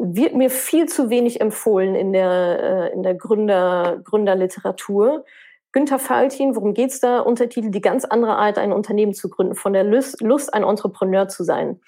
wird 0.00 0.34
mir 0.34 0.50
viel 0.50 0.86
zu 0.86 1.10
wenig 1.10 1.40
empfohlen 1.40 1.94
in 1.94 2.12
der, 2.12 2.90
äh, 2.90 2.92
in 2.92 3.02
der 3.02 3.14
Gründer, 3.14 4.00
Gründerliteratur. 4.04 5.24
Günther 5.72 5.98
Faltin, 5.98 6.56
worum 6.56 6.74
geht's 6.74 7.00
da? 7.00 7.20
Untertitel 7.20 7.70
Die 7.70 7.80
ganz 7.80 8.04
andere 8.04 8.36
Art, 8.36 8.58
ein 8.58 8.72
Unternehmen 8.72 9.14
zu 9.14 9.28
gründen, 9.28 9.54
von 9.54 9.72
der 9.72 9.84
Lust, 9.84 10.20
Lust, 10.20 10.52
ein 10.52 10.64
Entrepreneur 10.64 11.28
zu 11.28 11.44
sein. 11.44 11.80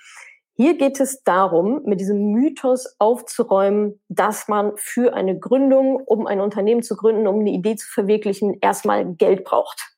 Hier 0.55 0.77
geht 0.77 1.01
es 1.01 1.25
darum, 1.25 1.83
mit 1.87 1.99
diesem 1.99 2.33
Mythos 2.33 2.95
aufzuräumen, 2.99 4.01
dass 4.09 4.47
man 4.49 4.73
für 4.77 5.15
eine 5.15 5.39
Gründung, 5.39 5.97
um 5.97 6.27
ein 6.27 6.41
Unternehmen 6.41 6.83
zu 6.83 6.95
gründen, 6.95 7.27
um 7.27 7.41
eine 7.41 7.51
Idee 7.51 7.77
zu 7.77 7.89
verwirklichen, 7.89 8.59
erstmal 8.61 9.15
Geld 9.15 9.45
braucht. 9.45 9.92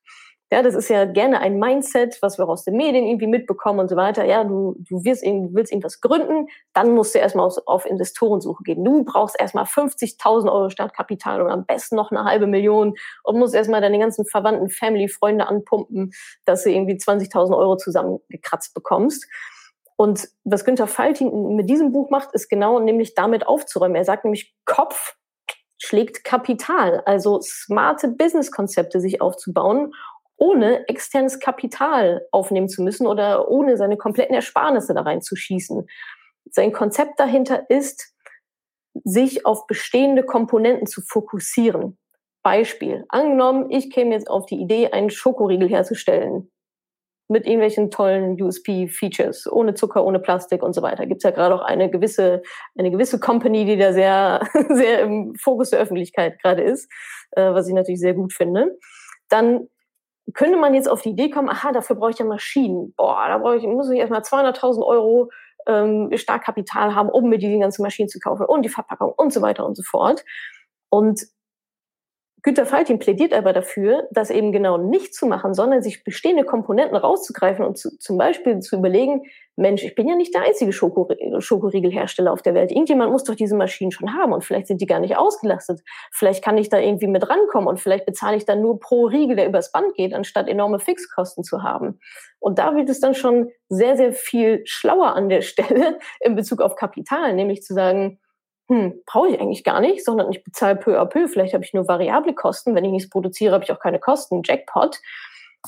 Ja, 0.54 0.62
das 0.62 0.76
ist 0.76 0.88
ja 0.88 1.04
gerne 1.04 1.40
ein 1.40 1.58
Mindset, 1.58 2.22
was 2.22 2.38
wir 2.38 2.44
auch 2.44 2.50
aus 2.50 2.62
den 2.62 2.76
Medien 2.76 3.04
irgendwie 3.06 3.26
mitbekommen 3.26 3.80
und 3.80 3.88
so 3.88 3.96
weiter. 3.96 4.24
Ja, 4.24 4.44
du, 4.44 4.76
du 4.88 5.02
wirst, 5.02 5.24
willst 5.24 5.72
irgendwas 5.72 6.00
gründen, 6.00 6.46
dann 6.72 6.94
musst 6.94 7.12
du 7.12 7.18
erstmal 7.18 7.44
auf, 7.44 7.56
auf 7.66 7.86
Investorensuche 7.86 8.62
gehen. 8.62 8.84
Du 8.84 9.02
brauchst 9.02 9.34
erstmal 9.36 9.64
50.000 9.64 10.44
Euro 10.44 10.70
Startkapital 10.70 11.42
oder 11.42 11.50
am 11.50 11.66
besten 11.66 11.96
noch 11.96 12.12
eine 12.12 12.22
halbe 12.22 12.46
Million 12.46 12.94
und 13.24 13.36
musst 13.36 13.52
erstmal 13.52 13.80
deine 13.80 13.98
ganzen 13.98 14.24
Verwandten, 14.24 14.70
Family, 14.70 15.08
Freunde 15.08 15.48
anpumpen, 15.48 16.12
dass 16.44 16.62
du 16.62 16.70
irgendwie 16.70 16.94
20.000 16.94 17.58
Euro 17.58 17.76
zusammengekratzt 17.76 18.74
bekommst. 18.74 19.26
Und 19.96 20.28
was 20.44 20.64
Günther 20.64 20.86
Faltin 20.86 21.56
mit 21.56 21.68
diesem 21.68 21.90
Buch 21.90 22.10
macht, 22.10 22.32
ist 22.32 22.48
genau 22.48 22.78
nämlich 22.78 23.16
damit 23.16 23.48
aufzuräumen. 23.48 23.96
Er 23.96 24.04
sagt 24.04 24.22
nämlich, 24.22 24.54
Kopf 24.64 25.16
schlägt 25.78 26.22
Kapital, 26.22 27.02
also 27.06 27.40
smarte 27.42 28.06
Businesskonzepte 28.06 29.00
sich 29.00 29.20
aufzubauen 29.20 29.92
ohne 30.36 30.88
externes 30.88 31.38
Kapital 31.38 32.26
aufnehmen 32.31 32.69
zu 32.69 32.82
müssen 32.82 33.06
oder 33.06 33.48
ohne 33.48 33.76
seine 33.76 33.96
kompletten 33.96 34.34
Ersparnisse 34.34 34.94
da 34.94 35.02
reinzuschießen. 35.02 35.86
Sein 36.50 36.72
Konzept 36.72 37.19
dahinter 37.20 37.69
ist, 37.70 38.14
sich 39.04 39.44
auf 39.44 39.66
bestehende 39.66 40.22
Komponenten 40.22 40.86
zu 40.86 41.02
fokussieren. 41.02 41.98
Beispiel. 42.42 43.04
Angenommen, 43.08 43.70
ich 43.70 43.90
käme 43.90 44.12
jetzt 44.12 44.31
auf 44.31 44.46
die 44.46 44.60
Idee, 44.60 44.90
einen 44.90 45.10
Schokoriegel 45.10 45.69
herzustellen. 45.69 46.50
Mit 47.26 47.46
irgendwelchen 47.46 47.90
tollen 47.90 48.40
USP-Features, 48.40 49.50
ohne 49.50 49.72
Zucker, 49.72 50.04
ohne 50.04 50.20
Plastik 50.20 50.62
und 50.62 50.75
so 50.75 50.82
weiter. 50.82 51.06
Gibt 51.06 51.20
es 51.20 51.25
ja 51.25 51.31
gerade 51.31 51.54
auch 51.54 51.62
eine 51.62 51.90
gewisse, 51.90 52.42
eine 52.76 52.90
gewisse 52.90 53.19
Company, 53.19 53.64
die 53.64 53.78
da 53.78 53.94
sehr, 53.94 54.46
sehr 54.69 55.00
im 55.00 55.34
Fokus 55.36 55.70
der 55.70 55.81
Öffentlichkeit 55.81 56.38
gerade 56.42 56.62
ist, 56.62 56.92
äh, 57.31 57.50
was 57.50 57.66
ich 57.66 57.75
natürlich 57.75 58.00
sehr 58.00 58.12
gut 58.12 58.34
finde. 58.34 58.76
Dann 59.31 59.69
könnte 60.32 60.56
man 60.56 60.74
jetzt 60.74 60.88
auf 60.88 61.02
die 61.02 61.10
Idee 61.10 61.30
kommen, 61.30 61.48
aha, 61.48 61.72
dafür 61.72 61.96
brauche 61.96 62.10
ich 62.10 62.18
ja 62.18 62.24
Maschinen. 62.24 62.94
Boah, 62.96 63.28
da 63.28 63.38
brauche 63.38 63.56
ich, 63.56 63.64
muss 63.64 63.90
ich 63.90 63.98
erstmal 63.98 64.22
200.000 64.22 64.84
Euro 64.84 65.31
ähm, 65.66 66.10
Startkapital 66.14 66.94
haben, 66.94 67.08
um 67.08 67.28
mir 67.28 67.38
die 67.38 67.58
ganzen 67.58 67.82
Maschinen 67.82 68.08
zu 68.08 68.19
kaufen 68.19 68.46
und 68.46 68.62
die 68.62 68.69
Verpackung 68.69 69.12
und 69.12 69.32
so 69.32 69.43
weiter 69.43 69.66
und 69.66 69.76
so 69.76 69.82
fort. 69.82 70.24
Und 70.88 71.20
Günter 72.46 72.67
Faltin 72.67 72.98
plädiert 72.98 73.32
aber 73.32 73.55
dafür, 73.55 74.06
das 74.10 74.29
eben 74.29 74.53
genau 74.53 74.77
nicht 74.77 75.15
zu 75.15 75.24
machen, 75.24 75.55
sondern 75.55 75.81
sich 75.81 76.05
bestehende 76.05 76.44
Komponenten 76.44 76.94
rauszugreifen 76.94 77.65
und 77.65 77.79
zu, 77.79 77.96
zum 77.98 78.19
Beispiel 78.19 78.58
zu 78.60 78.77
überlegen, 78.77 79.22
Mensch, 79.56 79.82
ich 79.82 79.94
bin 79.94 80.06
ja 80.06 80.15
nicht 80.15 80.34
der 80.34 80.43
einzige 80.43 80.70
Schokoriegelhersteller 80.70 82.31
auf 82.31 82.43
der 82.43 82.53
Welt. 82.53 82.70
Irgendjemand 82.70 83.10
muss 83.13 83.24
doch 83.24 83.34
diese 83.34 83.56
Maschinen 83.56 83.93
schon 83.93 84.13
haben 84.13 84.34
und 84.34 84.44
vielleicht 84.44 84.67
sind 84.67 84.82
die 84.82 84.86
gar 84.86 85.01
nicht 85.01 85.17
ausgelastet. 85.17 85.81
Vielleicht 86.13 86.44
kann 86.44 86.58
ich 86.58 86.69
da 86.69 86.79
irgendwie 86.79 87.06
mit 87.06 87.27
rankommen 87.31 87.67
und 87.67 87.81
vielleicht 87.81 88.05
bezahle 88.05 88.36
ich 88.36 88.44
dann 88.44 88.60
nur 88.60 88.79
pro 88.79 89.06
Riegel, 89.06 89.36
der 89.36 89.48
übers 89.48 89.72
Band 89.72 89.94
geht, 89.94 90.13
anstatt 90.13 90.46
enorme 90.46 90.81
Fixkosten 90.81 91.44
zu 91.44 91.63
haben. 91.63 91.98
Und 92.41 92.58
da 92.58 92.77
wird 92.77 92.91
es 92.91 93.01
dann 93.01 93.15
schon 93.15 93.53
sehr, 93.70 93.96
sehr 93.96 94.13
viel 94.13 94.60
schlauer 94.67 95.17
an 95.17 95.31
der 95.31 95.41
Stelle 95.43 95.98
in 96.20 96.36
Bezug 96.36 96.60
auf 96.60 96.77
Kapital, 96.77 97.32
nämlich 97.34 97.63
zu 97.63 97.72
sagen, 97.72 98.19
hm, 98.68 99.02
brauche 99.06 99.28
ich 99.28 99.40
eigentlich 99.40 99.64
gar 99.64 99.80
nicht, 99.80 100.04
sondern 100.04 100.30
ich 100.30 100.42
bezahle 100.42 100.76
peu 100.76 100.98
à 100.98 101.04
peu. 101.04 101.28
Vielleicht 101.28 101.54
habe 101.54 101.64
ich 101.64 101.74
nur 101.74 101.86
variable 101.86 102.34
Kosten. 102.34 102.74
Wenn 102.74 102.84
ich 102.84 102.92
nichts 102.92 103.10
produziere, 103.10 103.54
habe 103.54 103.64
ich 103.64 103.72
auch 103.72 103.80
keine 103.80 103.98
Kosten. 103.98 104.42
Jackpot. 104.44 105.00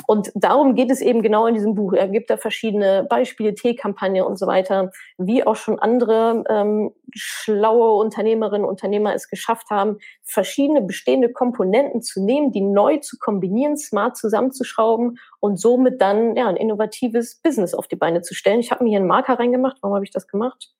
Und 0.06 0.30
darum 0.34 0.74
geht 0.74 0.90
es 0.90 1.00
eben 1.00 1.22
genau 1.22 1.46
in 1.46 1.54
diesem 1.54 1.74
Buch. 1.74 1.94
Er 1.94 2.08
gibt 2.08 2.28
da 2.28 2.36
verschiedene 2.36 3.06
Beispiele, 3.08 3.54
T-Kampagne 3.54 4.26
und 4.26 4.38
so 4.38 4.46
weiter, 4.46 4.92
wie 5.16 5.46
auch 5.46 5.56
schon 5.56 5.78
andere 5.78 6.44
ähm, 6.50 6.92
schlaue 7.14 7.92
Unternehmerinnen 7.98 8.64
und 8.64 8.70
Unternehmer 8.70 9.14
es 9.14 9.30
geschafft 9.30 9.70
haben, 9.70 9.98
verschiedene 10.22 10.82
bestehende 10.82 11.32
Komponenten 11.32 12.02
zu 12.02 12.22
nehmen, 12.22 12.52
die 12.52 12.60
neu 12.60 12.98
zu 12.98 13.16
kombinieren, 13.18 13.78
smart 13.78 14.18
zusammenzuschrauben 14.18 15.18
und 15.40 15.58
somit 15.58 16.00
dann 16.02 16.36
ja 16.36 16.46
ein 16.46 16.56
innovatives 16.56 17.36
Business 17.36 17.72
auf 17.72 17.88
die 17.88 17.96
Beine 17.96 18.20
zu 18.20 18.34
stellen. 18.34 18.60
Ich 18.60 18.70
habe 18.70 18.84
mir 18.84 18.90
hier 18.90 18.98
einen 18.98 19.08
Marker 19.08 19.38
reingemacht. 19.38 19.78
Warum 19.80 19.94
habe 19.94 20.04
ich 20.04 20.10
das 20.10 20.28
gemacht? 20.28 20.74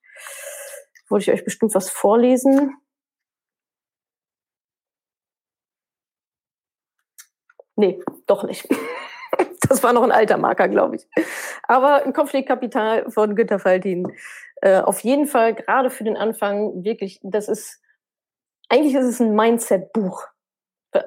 Wollte 1.09 1.31
ich 1.31 1.39
euch 1.39 1.45
bestimmt 1.45 1.75
was 1.75 1.91
vorlesen. 1.91 2.77
Nee, 7.77 8.03
doch 8.27 8.45
nicht. 8.45 8.69
Das 9.69 9.83
war 9.83 9.93
noch 9.93 10.05
ein 10.05 10.13
alter 10.13 10.37
Marker, 10.39 10.69
glaube 10.69 10.97
ich. 10.97 11.09
Aber 11.65 12.05
ein 12.05 12.13
Konfliktkapital 12.13 13.11
von 13.11 13.35
Günter 13.35 13.59
Faltin. 13.59 14.13
Äh, 14.63 14.81
auf 14.81 15.01
jeden 15.01 15.27
Fall, 15.27 15.55
gerade 15.55 15.91
für 15.91 16.05
den 16.05 16.17
Anfang, 16.17 16.85
wirklich, 16.85 17.19
das 17.25 17.49
ist, 17.49 17.83
eigentlich 18.69 18.95
ist 18.95 19.07
es 19.07 19.21
ein 19.21 19.35
Mindset-Buch. 19.35 20.25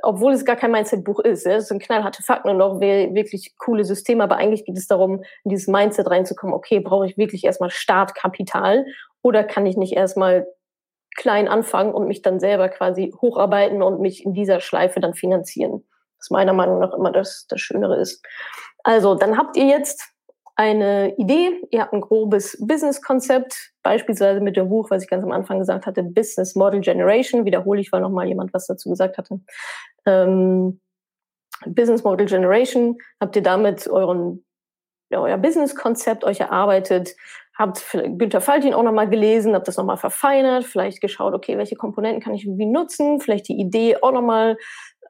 obwohl 0.04 0.34
es 0.34 0.46
gar 0.46 0.58
kein 0.58 0.72
Mindset-Buch 0.72 1.22
ist. 1.22 1.46
Es 1.48 1.70
sind 1.70 1.82
knallharte 1.82 2.22
Fakten 2.22 2.50
und 2.50 2.62
auch 2.62 2.82
wirklich 2.82 3.56
coole 3.58 3.86
Systeme, 3.86 4.24
aber 4.26 4.36
eigentlich 4.36 4.66
geht 4.66 4.78
es 4.78 4.88
darum, 4.88 5.24
in 5.46 5.52
dieses 5.52 5.68
Mindset 5.68 6.10
reinzukommen, 6.10 6.54
okay, 6.54 6.80
brauche 6.82 7.06
ich 7.08 7.18
wirklich 7.18 7.46
erstmal 7.46 7.72
Startkapital 7.72 8.86
oder 9.22 9.44
kann 9.44 9.66
ich 9.66 9.78
nicht 9.78 9.94
erstmal 9.94 10.48
klein 11.16 11.48
anfangen 11.48 11.94
und 11.94 12.08
mich 12.08 12.22
dann 12.22 12.40
selber 12.40 12.70
quasi 12.70 13.14
hocharbeiten 13.22 13.82
und 13.82 14.00
mich 14.00 14.26
in 14.26 14.34
dieser 14.34 14.62
Schleife 14.62 15.00
dann 15.00 15.14
finanzieren. 15.14 15.84
Was 16.18 16.30
meiner 16.30 16.54
Meinung 16.54 16.80
nach 16.80 16.94
immer 16.94 17.12
das, 17.12 17.46
das 17.48 17.60
Schönere 17.60 18.00
ist. 18.00 18.26
Also, 18.84 19.16
dann 19.16 19.38
habt 19.38 19.58
ihr 19.58 19.66
jetzt 19.66 20.14
eine 20.56 21.16
Idee, 21.16 21.62
ihr 21.72 21.82
habt 21.82 21.94
ein 21.94 22.02
grobes 22.02 22.58
Business-Konzept, 22.60 23.72
beispielsweise 23.82 24.42
mit 24.42 24.58
dem 24.58 24.68
Buch, 24.68 24.90
was 24.90 25.04
ich 25.04 25.10
ganz 25.10 25.24
am 25.24 25.32
Anfang 25.32 25.60
gesagt 25.60 25.86
hatte, 25.86 26.04
Business 26.04 26.54
Model 26.56 26.82
Generation, 26.82 27.46
wiederhole 27.46 27.80
ich, 27.80 27.94
weil 27.94 28.02
noch 28.02 28.10
mal 28.10 28.28
jemand 28.28 28.54
was 28.54 28.68
dazu 28.68 28.90
gesagt 28.90 29.18
hatte. 29.18 29.40
Ähm, 30.06 30.82
Business 31.66 32.04
Model 32.04 32.26
Generation, 32.26 32.98
habt 33.22 33.38
ihr 33.38 33.42
damit 33.42 33.88
euren, 33.88 34.46
ja, 35.10 35.22
euer 35.22 35.38
Business-Konzept 35.38 36.26
euch 36.26 36.42
erarbeitet, 36.42 37.16
habt 37.60 37.86
Günter 37.92 38.40
Faltin 38.40 38.74
auch 38.74 38.84
nochmal 38.84 39.10
gelesen, 39.10 39.54
habt 39.54 39.68
das 39.68 39.78
nochmal 39.78 39.98
verfeinert, 39.98 40.64
vielleicht 40.64 41.02
geschaut, 41.02 41.34
okay, 41.34 41.58
welche 41.58 41.76
Komponenten 41.76 42.24
kann 42.24 42.34
ich 42.34 42.46
wie 42.46 42.66
nutzen, 42.66 43.20
vielleicht 43.20 43.50
die 43.50 43.60
Idee 43.60 43.98
auch 44.02 44.14
nochmal 44.14 44.58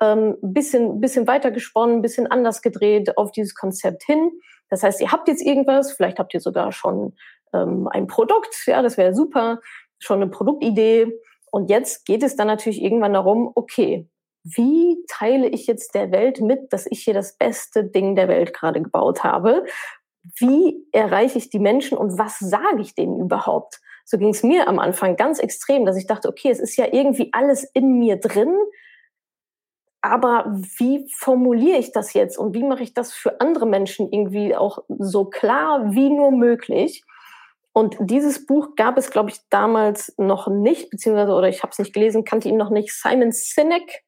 ähm, 0.02 0.36
bisschen, 0.42 1.00
bisschen 1.00 1.28
weiter 1.28 1.52
gesponnen, 1.52 2.02
bisschen 2.02 2.26
anders 2.28 2.62
gedreht 2.62 3.18
auf 3.18 3.32
dieses 3.32 3.54
Konzept 3.54 4.04
hin. 4.04 4.32
Das 4.70 4.82
heißt, 4.82 5.00
ihr 5.00 5.12
habt 5.12 5.28
jetzt 5.28 5.46
irgendwas, 5.46 5.94
vielleicht 5.94 6.18
habt 6.18 6.34
ihr 6.34 6.40
sogar 6.40 6.72
schon 6.72 7.16
ähm, 7.54 7.88
ein 7.92 8.08
Produkt, 8.08 8.64
ja, 8.66 8.82
das 8.82 8.98
wäre 8.98 9.14
super, 9.14 9.60
schon 10.00 10.22
eine 10.22 10.32
Produktidee. 10.32 11.08
Und 11.52 11.70
jetzt 11.70 12.06
geht 12.06 12.24
es 12.24 12.36
dann 12.36 12.48
natürlich 12.48 12.82
irgendwann 12.82 13.14
darum, 13.14 13.52
okay, 13.54 14.10
wie 14.44 15.04
teile 15.08 15.48
ich 15.50 15.68
jetzt 15.68 15.94
der 15.94 16.12
Welt 16.12 16.40
mit, 16.42 16.72
dass 16.72 16.88
ich 16.90 17.04
hier 17.04 17.14
das 17.14 17.38
beste 17.38 17.84
Ding 17.84 18.16
der 18.16 18.28
Welt 18.28 18.54
gerade 18.54 18.82
gebaut 18.82 19.24
habe? 19.24 19.66
Wie 20.24 20.86
erreiche 20.92 21.38
ich 21.38 21.50
die 21.50 21.60
Menschen 21.60 21.98
und 21.98 22.18
was 22.18 22.40
sage 22.40 22.82
ich 22.82 22.96
denen 22.96 23.20
überhaupt? 23.20 23.80
So 24.06 24.18
ging 24.18 24.30
es 24.30 24.44
mir 24.44 24.68
am 24.68 24.80
Anfang 24.80 25.16
ganz 25.16 25.40
extrem, 25.40 25.86
dass 25.86 25.98
ich 25.98 26.08
dachte, 26.08 26.30
okay, 26.30 26.50
es 26.50 26.60
ist 26.60 26.76
ja 26.78 26.88
irgendwie 26.92 27.30
alles 27.32 27.64
in 27.74 28.00
mir 28.00 28.18
drin, 28.18 28.54
aber 30.02 30.46
wie 30.78 31.08
formuliere 31.18 31.78
ich 31.78 31.92
das 31.92 32.14
jetzt 32.14 32.38
und 32.38 32.54
wie 32.54 32.64
mache 32.64 32.84
ich 32.84 32.94
das 32.94 33.14
für 33.14 33.40
andere 33.42 33.66
Menschen 33.66 34.12
irgendwie 34.12 34.56
auch 34.56 34.84
so 34.88 35.26
klar 35.26 35.94
wie 35.94 36.10
nur 36.10 36.32
möglich? 36.32 37.04
Und 37.72 37.98
dieses 38.00 38.46
Buch 38.46 38.76
gab 38.76 38.98
es, 38.98 39.12
glaube 39.12 39.30
ich, 39.30 39.38
damals 39.50 40.14
noch 40.18 40.48
nicht, 40.48 40.90
beziehungsweise, 40.90 41.34
oder 41.34 41.50
ich 41.50 41.62
habe 41.62 41.72
es 41.72 41.80
nicht 41.80 41.94
gelesen, 41.94 42.24
kannte 42.24 42.50
ihn 42.50 42.58
noch 42.58 42.72
nicht. 42.72 42.94
Simon 42.94 43.32
Sinek, 43.32 44.04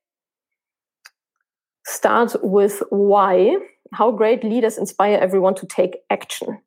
Start 1.88 2.36
with 2.41 2.82
Why. 2.89 3.58
How 3.98 4.15
great 4.15 4.43
leaders 4.43 4.77
inspire 4.77 5.19
everyone 5.19 5.55
to 5.55 5.65
take 5.65 6.03
action. 6.10 6.60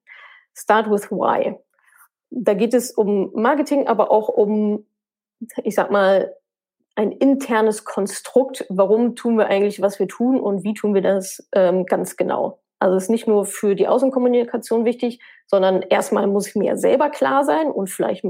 Start 0.55 0.91
with 0.91 1.11
Why. 1.11 1.57
Da 2.31 2.55
geht 2.55 2.75
es 2.75 2.91
um 2.91 3.31
Marketing, 3.35 3.87
aber 3.87 4.11
auch 4.11 4.29
um, 4.29 4.87
ich 5.63 5.75
sag 5.75 5.91
mal, 5.91 6.35
ein 6.97 7.13
internes 7.13 7.85
Konstrukt, 7.85 8.65
warum 8.69 9.17
tun 9.17 9.37
wir 9.37 9.47
eigentlich, 9.47 9.81
was 9.81 9.99
wir 9.99 10.07
tun 10.07 10.39
und 10.41 10.63
wie 10.63 10.75
tun 10.75 10.95
wir 10.95 11.03
das 11.03 11.49
ähm, 11.53 11.87
ganz 11.87 12.17
genau. 12.17 12.61
Also 12.79 12.97
es 12.97 13.05
ist 13.05 13.11
nicht 13.11 13.27
nur 13.27 13.47
für 13.47 13.75
die 13.75 13.89
Außenkommunikation 13.89 14.85
wichtig, 14.85 15.21
sondern 15.47 15.83
erstmal 15.83 16.27
muss 16.27 16.49
ich 16.49 16.55
mir 16.55 16.77
selber 16.77 17.11
klar 17.11 17.45
sein 17.45 17.71
und 17.71 17.89
vielleicht 17.89 18.25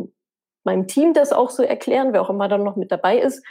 meinem 0.65 0.87
Team 0.87 1.13
das 1.13 1.33
auch 1.33 1.51
so 1.51 1.63
erklären, 1.63 2.13
wer 2.13 2.23
auch 2.23 2.31
immer 2.31 2.49
dann 2.49 2.63
noch 2.63 2.77
mit 2.77 2.91
dabei 2.91 3.19
ist, 3.19 3.45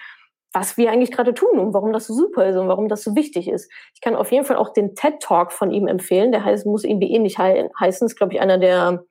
was 0.54 0.78
wir 0.78 0.92
eigentlich 0.92 1.12
gerade 1.12 1.34
tun 1.34 1.60
und 1.60 1.74
warum 1.74 1.92
das 1.92 2.08
so 2.08 2.14
super 2.14 2.46
ist 2.46 2.56
und 2.56 2.68
warum 2.68 2.88
das 2.88 3.04
so 3.04 3.16
wichtig 3.16 3.50
ist. 3.50 3.72
Ich 3.96 4.02
kann 4.02 4.16
auf 4.16 4.32
jeden 4.32 4.46
Fall 4.46 4.58
auch 4.58 4.70
den 4.70 4.96
TED 4.96 5.20
Talk 5.20 5.52
von 5.52 5.72
ihm 5.72 5.88
empfehlen. 5.88 6.32
Der 6.32 6.46
heißt, 6.46 6.66
muss 6.66 6.84
irgendwie 6.84 7.12
ähnlich 7.12 7.38
he 7.38 7.70
heißen. 7.80 8.06
Ist, 8.06 8.16
glaube 8.16 8.34
ich, 8.34 8.40
einer 8.40 8.60
der, 8.60 9.04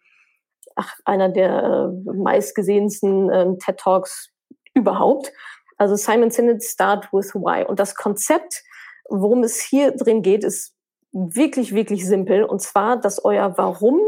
ach, 0.77 0.95
einer 1.05 1.29
der 1.29 1.91
äh, 2.07 2.13
meistgesehensten 2.13 3.31
äh, 3.31 3.59
TED 3.59 3.77
Talks 3.79 4.31
überhaupt. 4.75 5.33
Also 5.77 5.97
Simon 5.97 6.31
Sinek 6.31 6.63
Start 6.63 7.13
with 7.13 7.35
Why. 7.35 7.65
Und 7.65 7.81
das 7.81 7.97
Konzept, 7.97 8.63
worum 9.09 9.43
es 9.43 9.61
hier 9.61 9.91
drin 9.91 10.23
geht, 10.23 10.45
ist 10.45 10.75
wirklich, 11.11 11.75
wirklich 11.75 12.07
simpel. 12.07 12.45
Und 12.45 12.63
zwar, 12.63 12.99
dass 12.99 13.25
euer 13.25 13.59
Warum 13.59 14.01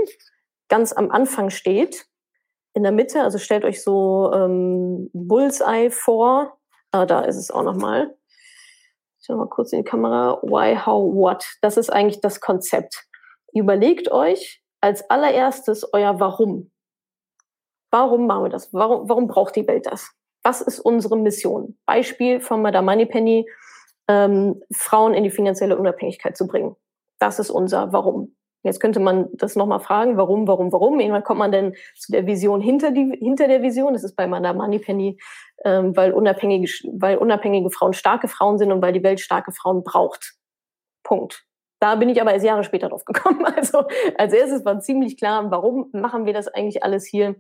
ganz 0.69 0.93
am 0.93 1.11
Anfang 1.11 1.51
steht, 1.51 2.07
in 2.75 2.83
der 2.83 2.93
Mitte. 2.93 3.23
Also 3.23 3.39
stellt 3.39 3.65
euch 3.65 3.83
so 3.83 4.33
ähm, 4.35 5.11
Bullseye 5.13 5.91
vor. 5.91 6.59
Ah, 6.95 7.07
da 7.07 7.23
ist 7.23 7.37
es 7.37 7.51
auch 7.51 7.65
nochmal. 7.65 8.17
Ich 9.19 9.27
schau 9.27 9.37
mal 9.37 9.49
kurz 9.49 9.73
in 9.73 9.81
die 9.81 9.85
Kamera. 9.85 10.39
Why, 10.43 10.77
how, 10.77 11.15
what. 11.15 11.45
Das 11.61 11.77
ist 11.77 11.91
eigentlich 11.91 12.21
das 12.21 12.41
Konzept. 12.41 13.07
Überlegt 13.53 14.13
euch 14.13 14.63
als 14.81 15.09
allererstes 15.11 15.93
euer 15.93 16.21
Warum. 16.21 16.71
Warum 17.91 18.27
machen 18.27 18.45
wir 18.45 18.51
das? 18.51 18.73
Warum, 18.73 19.09
warum 19.09 19.27
braucht 19.27 19.57
die 19.57 19.67
Welt 19.67 19.87
das? 19.87 20.15
was 20.45 20.61
ist 20.61 20.79
unsere 20.79 21.17
Mission? 21.17 21.77
Beispiel 21.87 22.41
von 22.41 22.63
Madame 22.63 22.93
Moneypenny, 22.93 23.49
ähm, 24.09 24.63
Frauen 24.73 25.15
in 25.15 25.25
die 25.25 25.31
finanzielle 25.31 25.77
Unabhängigkeit 25.77 26.37
zu 26.37 26.47
bringen. 26.47 26.77
Das 27.19 27.39
ist 27.39 27.51
unser 27.51 27.93
Warum. 27.93 28.37
Jetzt 28.65 28.81
könnte 28.81 28.99
man 28.99 29.29
das 29.35 29.55
nochmal 29.55 29.79
fragen, 29.79 30.17
warum, 30.17 30.49
warum, 30.49 30.73
warum? 30.73 30.99
Irgendwann 30.99 31.23
kommt 31.23 31.39
man 31.39 31.53
denn 31.53 31.75
zu 31.97 32.11
der 32.11 32.27
Vision 32.27 32.61
hinter, 32.61 32.91
die, 32.91 33.17
hinter 33.21 33.47
der 33.47 33.63
Vision. 33.63 33.93
Das 33.93 34.03
ist 34.03 34.17
bei 34.17 34.27
Madame 34.27 34.59
Moneypenny, 34.59 35.19
ähm, 35.65 35.97
weil, 35.97 36.13
unabhängige, 36.13 36.69
weil 36.99 37.19
unabhängige 37.19 37.71
Frauen 37.71 37.93
starke 37.93 38.27
Frauen 38.27 38.59
sind 38.59 38.73
und 38.73 38.83
weil 38.83 38.93
die 38.93 39.05
Welt 39.05 39.21
starke 39.21 39.53
Frauen 39.53 39.85
braucht. 39.85 40.35
Punkt. 41.05 41.45
Da 41.79 41.95
bin 41.95 42.09
ich 42.09 42.21
aber 42.21 42.33
erst 42.33 42.47
Jahre 42.47 42.65
später 42.65 42.89
drauf 42.89 43.05
gekommen. 43.05 43.45
Also 43.57 43.85
als 44.19 44.33
erstes 44.33 44.65
war 44.65 44.81
ziemlich 44.81 45.17
klar, 45.17 45.51
warum 45.51 45.91
machen 45.93 46.27
wir 46.27 46.33
das 46.33 46.49
eigentlich 46.49 46.83
alles 46.83 47.07
hier? 47.07 47.37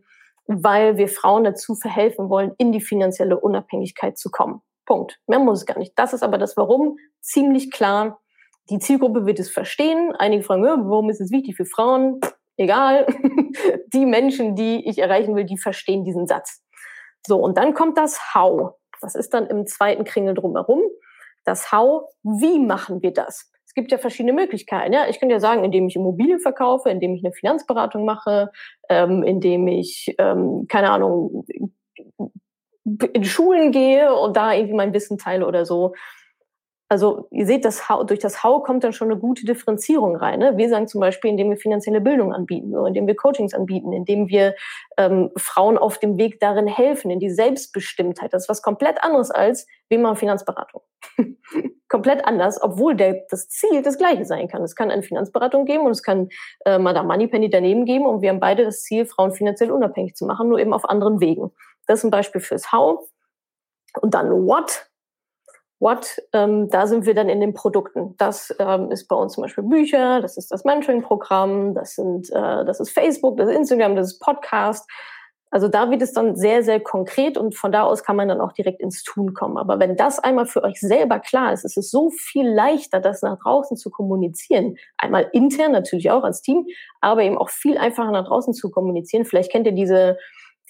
weil 0.46 0.96
wir 0.96 1.08
Frauen 1.08 1.44
dazu 1.44 1.74
verhelfen 1.74 2.28
wollen, 2.28 2.52
in 2.58 2.72
die 2.72 2.80
finanzielle 2.80 3.38
Unabhängigkeit 3.38 4.18
zu 4.18 4.30
kommen. 4.30 4.60
Punkt. 4.86 5.18
Mehr 5.26 5.38
muss 5.38 5.60
es 5.60 5.66
gar 5.66 5.78
nicht. 5.78 5.92
Das 5.96 6.12
ist 6.12 6.22
aber 6.22 6.38
das 6.38 6.56
Warum 6.56 6.98
ziemlich 7.20 7.70
klar. 7.70 8.20
Die 8.70 8.78
Zielgruppe 8.78 9.26
wird 9.26 9.38
es 9.38 9.50
verstehen. 9.50 10.12
Einige 10.18 10.42
fragen, 10.42 10.62
warum 10.62 11.10
ist 11.10 11.20
es 11.20 11.30
wichtig 11.30 11.56
für 11.56 11.66
Frauen? 11.66 12.20
Egal. 12.56 13.06
Die 13.92 14.06
Menschen, 14.06 14.56
die 14.56 14.88
ich 14.88 14.98
erreichen 14.98 15.34
will, 15.34 15.44
die 15.44 15.58
verstehen 15.58 16.04
diesen 16.04 16.26
Satz. 16.26 16.62
So, 17.26 17.38
und 17.38 17.58
dann 17.58 17.74
kommt 17.74 17.98
das 17.98 18.34
How. 18.34 18.74
Das 19.00 19.14
ist 19.14 19.34
dann 19.34 19.46
im 19.46 19.66
zweiten 19.66 20.04
Kringel 20.04 20.34
drumherum. 20.34 20.80
Das 21.44 21.72
How, 21.72 22.04
wie 22.22 22.58
machen 22.58 23.02
wir 23.02 23.12
das? 23.12 23.50
es 23.74 23.82
gibt 23.82 23.90
ja 23.90 23.98
verschiedene 23.98 24.32
Möglichkeiten. 24.32 24.92
Ja, 24.92 25.08
ich 25.08 25.18
könnte 25.18 25.32
ja 25.32 25.40
sagen, 25.40 25.64
indem 25.64 25.88
ich 25.88 25.96
Immobilien 25.96 26.38
verkaufe, 26.38 26.90
indem 26.90 27.12
ich 27.16 27.24
eine 27.24 27.32
Finanzberatung 27.32 28.04
mache, 28.04 28.52
ähm, 28.88 29.24
indem 29.24 29.66
ich, 29.66 30.14
ähm, 30.18 30.66
keine 30.68 30.90
Ahnung, 30.90 31.44
in 32.84 33.24
Schulen 33.24 33.72
gehe 33.72 34.14
und 34.14 34.36
da 34.36 34.52
irgendwie 34.52 34.74
mein 34.74 34.94
Wissen 34.94 35.18
teile 35.18 35.44
oder 35.44 35.64
so. 35.66 35.92
Also 36.88 37.26
ihr 37.30 37.46
seht, 37.46 37.64
das 37.64 37.88
How, 37.88 38.04
durch 38.04 38.20
das 38.20 38.44
How 38.44 38.62
kommt 38.62 38.84
dann 38.84 38.92
schon 38.92 39.10
eine 39.10 39.18
gute 39.18 39.46
Differenzierung 39.46 40.16
rein. 40.16 40.38
Ne? 40.38 40.56
Wir 40.56 40.68
sagen 40.68 40.86
zum 40.86 41.00
Beispiel, 41.00 41.30
indem 41.30 41.50
wir 41.50 41.56
finanzielle 41.56 42.00
Bildung 42.00 42.32
anbieten, 42.32 42.74
indem 42.86 43.06
wir 43.06 43.16
Coachings 43.16 43.54
anbieten, 43.54 43.92
indem 43.92 44.28
wir 44.28 44.54
ähm, 44.98 45.30
Frauen 45.36 45.78
auf 45.78 45.98
dem 45.98 46.18
Weg 46.18 46.40
darin 46.40 46.66
helfen, 46.66 47.10
in 47.10 47.20
die 47.20 47.30
Selbstbestimmtheit. 47.30 48.32
Das 48.32 48.44
ist 48.44 48.48
was 48.48 48.62
komplett 48.62 49.02
anderes 49.02 49.30
als 49.30 49.66
wie 49.88 49.98
man 49.98 50.16
Finanzberatung. 50.16 50.82
komplett 51.88 52.24
anders, 52.26 52.60
obwohl 52.60 52.96
der, 52.96 53.24
das 53.30 53.48
Ziel 53.48 53.82
das 53.82 53.98
gleiche 53.98 54.24
sein 54.24 54.48
kann. 54.48 54.62
Es 54.62 54.74
kann 54.74 54.90
eine 54.90 55.02
Finanzberatung 55.02 55.64
geben 55.64 55.84
und 55.86 55.92
es 55.92 56.02
kann 56.02 56.28
äh, 56.64 56.78
Madame 56.78 57.08
Moneypenny 57.08 57.50
daneben 57.50 57.84
geben 57.84 58.06
und 58.06 58.20
wir 58.20 58.30
haben 58.30 58.40
beide 58.40 58.64
das 58.64 58.82
Ziel, 58.82 59.06
Frauen 59.06 59.32
finanziell 59.32 59.70
unabhängig 59.70 60.14
zu 60.16 60.26
machen, 60.26 60.48
nur 60.48 60.58
eben 60.58 60.74
auf 60.74 60.88
anderen 60.88 61.20
Wegen. 61.20 61.52
Das 61.86 62.00
ist 62.00 62.04
ein 62.04 62.10
Beispiel 62.10 62.40
fürs 62.40 62.72
How. 62.72 63.08
Und 64.00 64.14
dann 64.14 64.28
What 64.46 64.86
What, 65.80 66.22
ähm, 66.32 66.68
da 66.68 66.86
sind 66.86 67.04
wir 67.04 67.14
dann 67.14 67.28
in 67.28 67.40
den 67.40 67.52
Produkten. 67.52 68.14
Das 68.16 68.54
ähm, 68.58 68.90
ist 68.90 69.08
bei 69.08 69.16
uns 69.16 69.34
zum 69.34 69.42
Beispiel 69.42 69.64
Bücher, 69.64 70.20
das 70.20 70.36
ist 70.36 70.50
das 70.50 70.64
Mentoring-Programm, 70.64 71.74
das 71.74 71.96
sind, 71.96 72.30
äh, 72.30 72.64
das 72.64 72.80
ist 72.80 72.90
Facebook, 72.90 73.36
das 73.36 73.50
ist 73.50 73.56
Instagram, 73.56 73.96
das 73.96 74.12
ist 74.12 74.18
Podcast. 74.20 74.88
Also 75.54 75.68
da 75.68 75.88
wird 75.88 76.02
es 76.02 76.12
dann 76.12 76.34
sehr, 76.34 76.64
sehr 76.64 76.80
konkret 76.80 77.38
und 77.38 77.54
von 77.54 77.70
da 77.70 77.84
aus 77.84 78.02
kann 78.02 78.16
man 78.16 78.26
dann 78.26 78.40
auch 78.40 78.50
direkt 78.50 78.80
ins 78.80 79.04
Tun 79.04 79.34
kommen. 79.34 79.56
Aber 79.56 79.78
wenn 79.78 79.94
das 79.94 80.18
einmal 80.18 80.46
für 80.46 80.64
euch 80.64 80.80
selber 80.80 81.20
klar 81.20 81.52
ist, 81.52 81.64
ist 81.64 81.76
es 81.76 81.92
so 81.92 82.10
viel 82.10 82.48
leichter, 82.48 82.98
das 82.98 83.22
nach 83.22 83.38
draußen 83.38 83.76
zu 83.76 83.88
kommunizieren. 83.90 84.76
Einmal 84.98 85.30
intern 85.32 85.70
natürlich 85.70 86.10
auch 86.10 86.24
als 86.24 86.42
Team, 86.42 86.66
aber 87.00 87.22
eben 87.22 87.38
auch 87.38 87.50
viel 87.50 87.78
einfacher 87.78 88.10
nach 88.10 88.26
draußen 88.26 88.52
zu 88.52 88.68
kommunizieren. 88.68 89.24
Vielleicht 89.24 89.52
kennt 89.52 89.66
ihr 89.66 89.72
diese, 89.74 90.18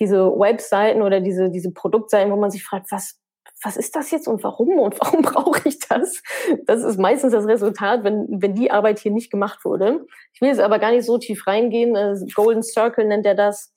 diese 0.01 0.27
Webseiten 0.27 1.01
oder 1.01 1.21
diese, 1.21 1.49
diese 1.49 1.73
Produktseiten, 1.73 2.31
wo 2.31 2.37
man 2.37 2.51
sich 2.51 2.63
fragt, 2.63 2.93
was, 2.93 3.19
was 3.65 3.77
ist 3.77 3.97
das 3.97 4.11
jetzt 4.11 4.29
und 4.29 4.43
warum 4.45 4.79
und 4.79 5.01
warum 5.01 5.23
brauche 5.23 5.69
ich 5.69 5.79
das? 5.79 6.23
Das 6.65 6.83
ist 6.83 6.99
meistens 6.99 7.33
das 7.33 7.47
Resultat, 7.47 8.05
wenn, 8.05 8.27
wenn 8.31 8.55
die 8.55 8.71
Arbeit 8.71 8.99
hier 8.99 9.13
nicht 9.13 9.31
gemacht 9.31 9.65
wurde. 9.65 10.07
Ich 10.33 10.41
will 10.41 10.49
jetzt 10.49 10.61
aber 10.61 10.79
gar 10.79 10.91
nicht 10.91 11.05
so 11.05 11.19
tief 11.19 11.47
reingehen. 11.47 11.97
Äh, 11.97 12.15
Golden 12.35 12.63
Circle 12.63 13.07
nennt 13.07 13.27
er 13.27 13.35
das. 13.35 13.73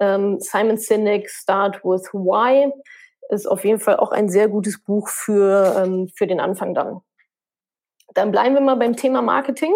Ähm, 0.00 0.38
Simon 0.40 0.78
Sinek, 0.78 1.28
Start 1.28 1.84
with 1.84 2.08
Why. 2.12 2.72
ist 3.30 3.46
auf 3.46 3.64
jeden 3.64 3.80
Fall 3.80 3.96
auch 3.96 4.12
ein 4.12 4.28
sehr 4.28 4.48
gutes 4.48 4.82
Buch 4.82 5.08
für, 5.08 5.76
ähm, 5.76 6.08
für 6.16 6.26
den 6.26 6.40
Anfang 6.40 6.74
dann. 6.74 7.00
Dann 8.14 8.30
bleiben 8.30 8.54
wir 8.54 8.62
mal 8.62 8.76
beim 8.76 8.96
Thema 8.96 9.20
Marketing. 9.22 9.74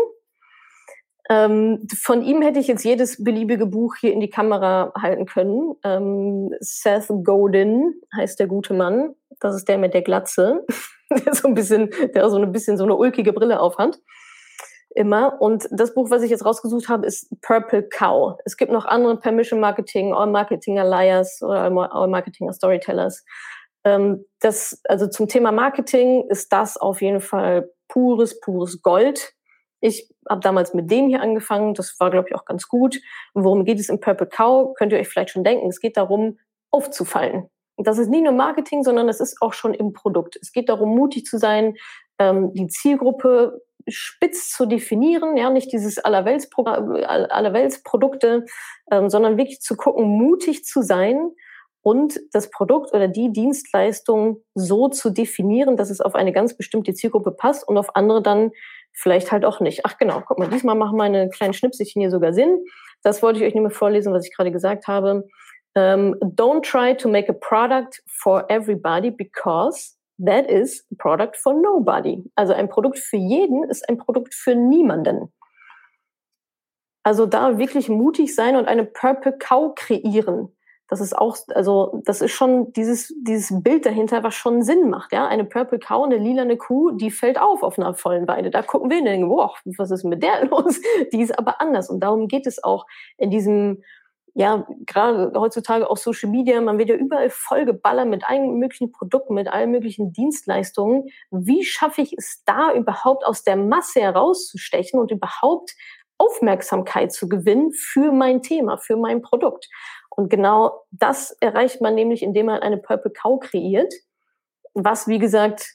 Ähm, 1.31 1.87
von 2.01 2.23
ihm 2.23 2.43
hätte 2.43 2.59
ich 2.59 2.67
jetzt 2.67 2.85
jedes 2.85 3.23
beliebige 3.23 3.67
Buch 3.67 3.95
hier 3.97 4.13
in 4.13 4.21
die 4.21 4.31
Kamera 4.31 4.93
halten 5.01 5.27
können. 5.27 5.75
Ähm, 5.85 6.51
Seth 6.61 7.09
Godin 7.23 7.95
heißt 8.17 8.41
der 8.41 8.49
gute 8.49 8.75
Mann. 8.75 9.15
Das 9.41 9.55
ist 9.55 9.69
der 9.69 9.79
mit 9.79 9.95
der 9.95 10.03
Glatze, 10.03 10.65
der 11.11 11.35
so 11.35 11.49
ein 11.49 11.55
bisschen, 11.55 11.91
der 12.15 12.29
so 12.29 12.39
ein 12.39 12.53
bisschen 12.53 12.77
so 12.77 12.85
eine 12.85 12.97
ulkige 12.97 13.33
Brille 13.33 13.61
aufhat. 13.61 14.01
Immer. 14.95 15.41
Und 15.41 15.69
das 15.71 15.95
Buch, 15.95 16.11
was 16.11 16.23
ich 16.23 16.31
jetzt 16.31 16.45
rausgesucht 16.45 16.89
habe, 16.89 17.07
ist 17.07 17.35
Purple 17.41 17.89
Cow. 17.89 18.37
Es 18.45 18.57
gibt 18.57 18.71
noch 18.71 18.85
andere 18.85 19.19
Permission 19.19 19.59
Marketing, 19.59 20.13
All 20.13 20.27
Marketing 20.27 20.77
Liars 20.77 21.41
oder 21.41 21.63
All 21.63 22.09
Marketing 22.09 22.53
Storytellers. 22.53 23.25
Ähm, 23.85 24.25
das, 24.41 24.81
also 24.85 25.07
zum 25.09 25.29
Thema 25.29 25.51
Marketing 25.51 26.27
ist 26.29 26.53
das 26.53 26.77
auf 26.77 27.01
jeden 27.01 27.21
Fall 27.21 27.71
pures, 27.89 28.39
pures 28.41 28.83
Gold. 28.83 29.33
Ich 29.83 30.09
habe 30.29 30.41
damals 30.41 30.73
mit 30.73 30.91
dem 30.91 31.09
hier 31.09 31.21
angefangen. 31.21 31.75
Das 31.75 31.99
war, 31.99 32.11
glaube 32.11 32.29
ich, 32.29 32.35
auch 32.35 32.45
ganz 32.45 32.69
gut. 32.69 33.01
Worum 33.35 33.65
geht 33.65 33.81
es 33.81 33.89
im 33.89 34.01
Purple 34.01 34.29
Cow? 34.29 34.75
Könnt 34.75 34.93
ihr 34.93 34.99
euch 34.99 35.09
vielleicht 35.09 35.31
schon 35.31 35.45
denken. 35.45 35.69
Es 35.69 35.81
geht 35.81 35.97
darum, 35.97 36.39
aufzufallen. 36.71 37.49
Das 37.77 37.99
ist 37.99 38.09
nicht 38.09 38.23
nur 38.23 38.33
Marketing, 38.33 38.85
sondern 38.85 39.09
es 39.09 39.21
ist 39.21 39.43
auch 39.43 39.53
schon 39.53 39.75
im 39.75 39.93
Produkt. 39.93 40.39
Es 40.41 40.53
geht 40.53 40.69
darum, 40.69 40.95
mutig 40.95 41.27
zu 41.27 41.37
sein, 41.37 41.75
ähm, 42.19 42.53
die 42.55 42.69
Zielgruppe 42.69 43.61
spitz 43.89 44.51
zu 44.51 44.67
definieren, 44.67 45.37
ja, 45.37 45.51
nicht 45.51 45.73
dieses 45.73 45.99
Allerweltsprodukte, 45.99 48.45
ähm, 48.93 49.11
sondern 49.11 49.37
wirklich 49.37 49.61
zu 49.61 49.77
gucken, 49.77 50.07
mutig 50.07 50.65
zu 50.65 50.83
sein 50.83 51.33
und 51.83 52.21
das 52.33 52.51
Produkt 52.51 52.95
oder 52.95 53.09
die 53.09 53.33
Dienstleistung 53.33 54.43
so 54.55 54.89
zu 54.89 55.11
definieren, 55.11 55.77
dass 55.77 55.91
es 55.91 56.01
auf 56.01 56.15
eine 56.15 56.33
ganz 56.33 56.57
bestimmte 56.57 56.95
Zielgruppe 56.95 57.33
passt 57.33 57.67
und 57.67 57.77
auf 57.77 57.97
andere 57.97 58.23
dann 58.23 58.53
vielleicht 58.93 59.33
halt 59.33 59.45
auch 59.45 59.61
nicht. 59.61 59.85
Ach 59.85 59.99
genau, 59.99 60.23
guck 60.27 60.39
mal, 60.39 60.49
diesmal 60.49 60.75
machen 60.75 60.97
meine 60.97 61.29
kleinen 61.31 61.55
Schnipselchen 61.55 62.01
hier 62.01 62.11
sogar 62.11 62.33
Sinn. 62.33 62.65
Das 63.03 63.23
wollte 63.23 63.41
ich 63.41 63.47
euch 63.47 63.55
nur 63.55 63.65
mal 63.65 63.71
vorlesen, 63.71 64.13
was 64.13 64.27
ich 64.27 64.35
gerade 64.35 64.53
gesagt 64.53 64.87
habe. 64.87 65.25
Um, 65.75 65.83
ähm, 65.83 66.17
don't 66.23 66.63
try 66.63 66.95
to 66.95 67.09
make 67.09 67.31
a 67.31 67.33
product 67.33 68.03
for 68.07 68.45
everybody 68.51 69.11
because 69.11 69.97
that 70.19 70.47
is 70.51 70.85
a 70.93 70.97
product 70.99 71.37
for 71.37 71.55
nobody. 71.55 72.23
Also 72.37 72.53
ein 72.53 72.69
Produkt 72.69 72.99
für 72.99 73.17
jeden 73.17 73.65
ist 73.65 73.89
ein 73.89 73.97
Produkt 73.97 74.35
für 74.35 74.55
niemanden. 74.55 75.33
Also 77.05 77.25
da 77.25 77.59
wirklich 77.59 77.89
mutig 77.89 78.35
sein 78.35 78.57
und 78.57 78.69
eine 78.69 78.85
Purple 78.85 79.37
Cow 79.39 79.75
kreieren 79.75 80.55
das 80.93 81.01
ist 81.01 81.17
auch, 81.17 81.39
also 81.55 82.03
das 82.05 82.21
ist 82.21 82.33
schon 82.33 82.71
dieses, 82.75 83.15
dieses 83.23 83.63
Bild 83.63 83.87
dahinter, 83.87 84.23
was 84.23 84.35
schon 84.35 84.61
Sinn 84.61 84.91
macht. 84.91 85.11
Ja, 85.11 85.27
eine 85.27 85.47
Purple 85.47 85.79
Cow, 85.79 86.05
eine 86.05 86.19
lilane 86.19 86.59
Kuh, 86.59 86.91
die 86.91 87.11
fällt 87.11 87.41
auf 87.41 87.63
auf 87.63 87.79
einer 87.79 87.95
vollen 87.95 88.29
Weide. 88.29 88.51
Da 88.51 88.61
gucken 88.61 88.91
wir 88.91 88.99
und 88.99 89.07
denken, 89.07 89.31
boah, 89.31 89.55
was 89.79 89.91
ist 89.91 90.05
mit 90.05 90.23
der 90.23 90.45
los? 90.51 90.83
Die 91.11 91.23
ist 91.23 91.39
aber 91.39 91.63
anders. 91.63 91.89
Und 91.89 92.01
darum 92.01 92.29
geht 92.29 92.47
es 92.47 92.63
auch 92.63 92.85
in 93.17 93.31
diesem, 93.31 93.83
ja, 94.35 94.67
gerade 94.85 95.33
heutzutage 95.35 95.89
auch 95.89 95.97
Social 95.97 96.29
Media, 96.29 96.61
man 96.61 96.77
wird 96.77 96.91
ja 96.91 96.95
überall 96.97 97.31
vollgeballert 97.31 98.09
mit 98.09 98.29
allen 98.29 98.59
möglichen 98.59 98.93
Produkten, 98.93 99.33
mit 99.33 99.49
allen 99.49 99.71
möglichen 99.71 100.13
Dienstleistungen. 100.13 101.09
Wie 101.31 101.65
schaffe 101.65 102.03
ich 102.03 102.13
es 102.19 102.43
da 102.45 102.75
überhaupt 102.75 103.25
aus 103.25 103.45
der 103.45 103.57
Masse 103.57 104.03
herauszustechen 104.03 105.01
und 105.01 105.11
überhaupt 105.11 105.75
Aufmerksamkeit 106.19 107.15
zu 107.15 107.31
gewinnen 107.31 107.73
für 107.73 108.13
mein 108.13 108.43
Thema, 108.43 108.77
für 108.77 108.99
mein 108.99 109.23
Produkt? 109.23 109.71
Und 110.15 110.29
genau 110.29 110.85
das 110.91 111.37
erreicht 111.41 111.81
man 111.81 111.95
nämlich, 111.95 112.23
indem 112.23 112.47
man 112.47 112.61
eine 112.61 112.79
Purple 112.79 113.13
Cow 113.13 113.41
kreiert, 113.41 113.93
was, 114.75 115.09
wie 115.09 115.19
gesagt, 115.19 115.75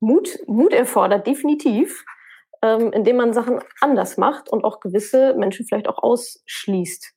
Mut, 0.00 0.38
Mut 0.46 0.72
erfordert, 0.72 1.26
definitiv, 1.26 2.04
ähm, 2.62 2.92
indem 2.92 3.16
man 3.16 3.32
Sachen 3.32 3.60
anders 3.80 4.16
macht 4.16 4.48
und 4.48 4.64
auch 4.64 4.80
gewisse 4.80 5.34
Menschen 5.34 5.66
vielleicht 5.66 5.88
auch 5.88 5.98
ausschließt. 5.98 7.12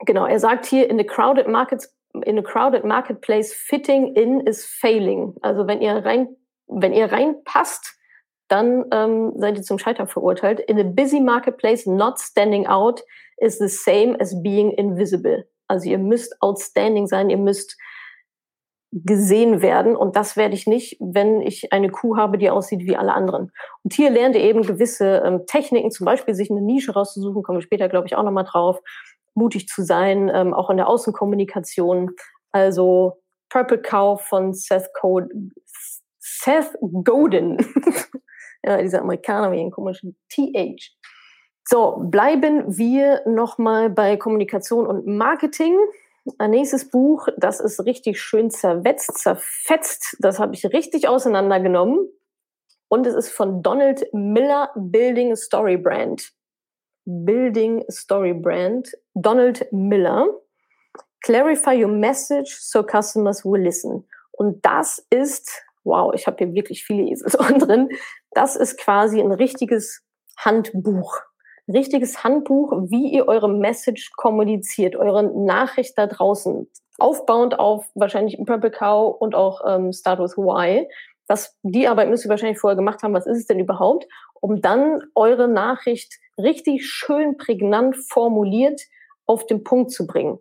Genau, 0.00 0.26
er 0.26 0.40
sagt 0.40 0.66
hier, 0.66 0.88
in 0.88 1.00
a 1.00 1.04
crowded 1.04 1.46
markets, 1.46 1.94
in 2.24 2.38
a 2.38 2.42
crowded 2.42 2.84
marketplace, 2.84 3.52
fitting 3.52 4.14
in 4.14 4.40
is 4.40 4.64
failing. 4.64 5.34
Also 5.42 5.66
wenn 5.66 5.80
ihr 5.80 6.04
rein, 6.04 6.28
wenn 6.66 6.92
ihr 6.92 7.10
reinpasst, 7.10 7.96
dann 8.48 8.84
ähm, 8.92 9.32
seid 9.36 9.56
ihr 9.56 9.62
zum 9.62 9.78
Scheitern 9.78 10.08
verurteilt. 10.08 10.60
In 10.60 10.78
a 10.78 10.82
busy 10.82 11.20
marketplace, 11.20 11.86
not 11.86 12.18
standing 12.18 12.66
out 12.66 13.02
is 13.40 13.58
the 13.58 13.68
same 13.68 14.16
as 14.20 14.40
being 14.42 14.72
invisible. 14.72 15.44
Also 15.68 15.88
ihr 15.88 15.98
müsst 15.98 16.40
outstanding 16.40 17.06
sein, 17.06 17.30
ihr 17.30 17.38
müsst 17.38 17.76
gesehen 18.92 19.62
werden 19.62 19.94
und 19.94 20.16
das 20.16 20.36
werde 20.36 20.54
ich 20.54 20.66
nicht, 20.66 20.96
wenn 20.98 21.40
ich 21.40 21.72
eine 21.72 21.90
Kuh 21.90 22.16
habe, 22.16 22.38
die 22.38 22.50
aussieht 22.50 22.80
wie 22.80 22.96
alle 22.96 23.14
anderen. 23.14 23.52
Und 23.84 23.94
hier 23.94 24.10
lernt 24.10 24.34
ihr 24.34 24.42
eben 24.42 24.62
gewisse 24.62 25.22
ähm, 25.24 25.46
Techniken, 25.46 25.92
zum 25.92 26.06
Beispiel 26.06 26.34
sich 26.34 26.50
eine 26.50 26.60
Nische 26.60 26.92
rauszusuchen, 26.92 27.44
kommen 27.44 27.58
wir 27.58 27.62
später, 27.62 27.88
glaube 27.88 28.08
ich, 28.08 28.16
auch 28.16 28.24
nochmal 28.24 28.44
drauf, 28.44 28.80
mutig 29.34 29.68
zu 29.68 29.84
sein, 29.84 30.28
ähm, 30.34 30.52
auch 30.54 30.70
in 30.70 30.76
der 30.76 30.88
Außenkommunikation. 30.88 32.10
Also 32.50 33.20
Purple 33.48 33.80
Cow 33.80 34.20
von 34.20 34.54
Seth, 34.54 34.92
Code, 35.00 35.28
Seth 36.18 36.74
Godin. 37.04 37.58
ja, 38.64 38.82
dieser 38.82 39.02
Amerikaner 39.02 39.50
mit 39.50 39.60
einem 39.60 39.70
komischen 39.70 40.16
TH. 40.30 40.96
So, 41.72 41.98
bleiben 42.00 42.76
wir 42.76 43.22
nochmal 43.26 43.90
bei 43.90 44.16
Kommunikation 44.16 44.88
und 44.88 45.06
Marketing. 45.06 45.78
Ein 46.36 46.50
nächstes 46.50 46.90
Buch, 46.90 47.28
das 47.36 47.60
ist 47.60 47.86
richtig 47.86 48.20
schön 48.20 48.50
zerwetzt, 48.50 49.18
zerfetzt. 49.18 50.16
Das 50.18 50.40
habe 50.40 50.52
ich 50.54 50.64
richtig 50.66 51.06
auseinandergenommen. 51.06 52.08
Und 52.88 53.06
es 53.06 53.14
ist 53.14 53.30
von 53.30 53.62
Donald 53.62 54.04
Miller, 54.12 54.72
Building 54.74 55.36
Story 55.36 55.76
Brand. 55.76 56.32
Building 57.04 57.84
Story 57.88 58.34
Brand. 58.34 58.90
Donald 59.14 59.70
Miller. 59.70 60.26
Clarify 61.22 61.80
your 61.80 61.92
message 61.92 62.58
so 62.60 62.82
customers 62.82 63.44
will 63.44 63.62
listen. 63.62 64.08
Und 64.32 64.66
das 64.66 65.06
ist, 65.10 65.62
wow, 65.84 66.12
ich 66.14 66.26
habe 66.26 66.38
hier 66.38 66.52
wirklich 66.52 66.82
viele 66.82 67.08
Eselsohren 67.12 67.60
drin. 67.60 67.88
Das 68.32 68.56
ist 68.56 68.76
quasi 68.76 69.20
ein 69.20 69.30
richtiges 69.30 70.02
Handbuch 70.36 71.29
richtiges 71.72 72.24
Handbuch, 72.24 72.72
wie 72.88 73.12
ihr 73.12 73.28
eure 73.28 73.48
Message 73.48 74.12
kommuniziert, 74.16 74.96
eure 74.96 75.22
Nachricht 75.22 75.96
da 75.96 76.06
draußen, 76.06 76.68
aufbauend 76.98 77.58
auf 77.58 77.88
wahrscheinlich 77.94 78.38
Purple 78.44 78.70
Cow 78.70 79.16
und 79.18 79.34
auch 79.34 79.60
ähm, 79.66 79.92
Start 79.92 80.20
with 80.20 80.36
Why. 80.36 80.88
Das, 81.26 81.56
die 81.62 81.88
Arbeit 81.88 82.08
müsst 82.08 82.24
ihr 82.26 82.28
wahrscheinlich 82.28 82.58
vorher 82.58 82.76
gemacht 82.76 83.02
haben, 83.02 83.14
was 83.14 83.26
ist 83.26 83.38
es 83.38 83.46
denn 83.46 83.60
überhaupt, 83.60 84.06
um 84.40 84.60
dann 84.60 85.00
eure 85.14 85.48
Nachricht 85.48 86.18
richtig 86.38 86.86
schön 86.86 87.36
prägnant 87.36 87.96
formuliert 87.96 88.80
auf 89.26 89.46
den 89.46 89.62
Punkt 89.62 89.92
zu 89.92 90.06
bringen. 90.06 90.38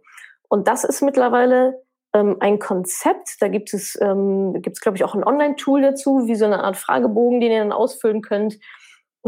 Und 0.48 0.68
das 0.68 0.84
ist 0.84 1.02
mittlerweile 1.02 1.82
ähm, 2.13 2.38
ein 2.39 2.58
Konzept. 2.58 3.36
Da 3.39 3.50
gibt 3.50 3.74
es, 3.74 3.98
ähm, 4.02 4.54
gibt 4.62 4.78
es 4.78 4.82
glaube 4.82 4.98
ich, 4.98 5.04
auch 5.04 5.13
ein 5.13 5.24
Online-Tool 5.24 5.82
dazu, 5.82 6.26
wie 6.26 6.36
so 6.36 6.46
eine 6.46 6.63
Art 6.63 6.76
Fragebogen, 6.76 7.39
den 7.39 7.52
ihr 7.52 7.60
dann 7.60 7.72
ausfüllen 7.72 8.22
könnt 8.22 8.58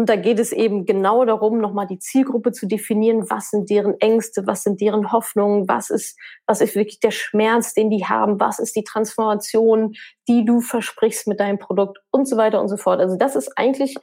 und 0.01 0.09
da 0.09 0.15
geht 0.15 0.39
es 0.39 0.51
eben 0.51 0.87
genau 0.87 1.25
darum, 1.25 1.59
nochmal 1.59 1.85
die 1.85 1.99
Zielgruppe 1.99 2.51
zu 2.53 2.65
definieren. 2.65 3.29
Was 3.29 3.51
sind 3.51 3.69
deren 3.69 4.01
Ängste? 4.01 4.47
Was 4.47 4.63
sind 4.63 4.81
deren 4.81 5.11
Hoffnungen? 5.11 5.67
Was 5.67 5.91
ist, 5.91 6.17
was 6.47 6.59
ist 6.59 6.73
wirklich 6.73 6.99
der 6.99 7.11
Schmerz, 7.11 7.75
den 7.75 7.91
die 7.91 8.03
haben? 8.03 8.39
Was 8.39 8.57
ist 8.57 8.75
die 8.75 8.83
Transformation, 8.83 9.93
die 10.27 10.43
du 10.43 10.59
versprichst 10.59 11.27
mit 11.27 11.39
deinem 11.39 11.59
Produkt 11.59 11.99
und 12.09 12.27
so 12.27 12.35
weiter 12.35 12.59
und 12.59 12.67
so 12.67 12.77
fort. 12.77 12.99
Also 12.99 13.15
das 13.15 13.35
ist 13.35 13.55
eigentlich 13.59 13.93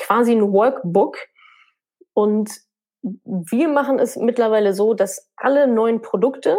quasi 0.00 0.32
ein 0.32 0.52
Workbook. 0.52 1.18
Und 2.14 2.50
wir 3.02 3.68
machen 3.68 4.00
es 4.00 4.16
mittlerweile 4.16 4.74
so, 4.74 4.92
dass 4.92 5.30
alle 5.36 5.68
neuen 5.68 6.02
Produkte, 6.02 6.58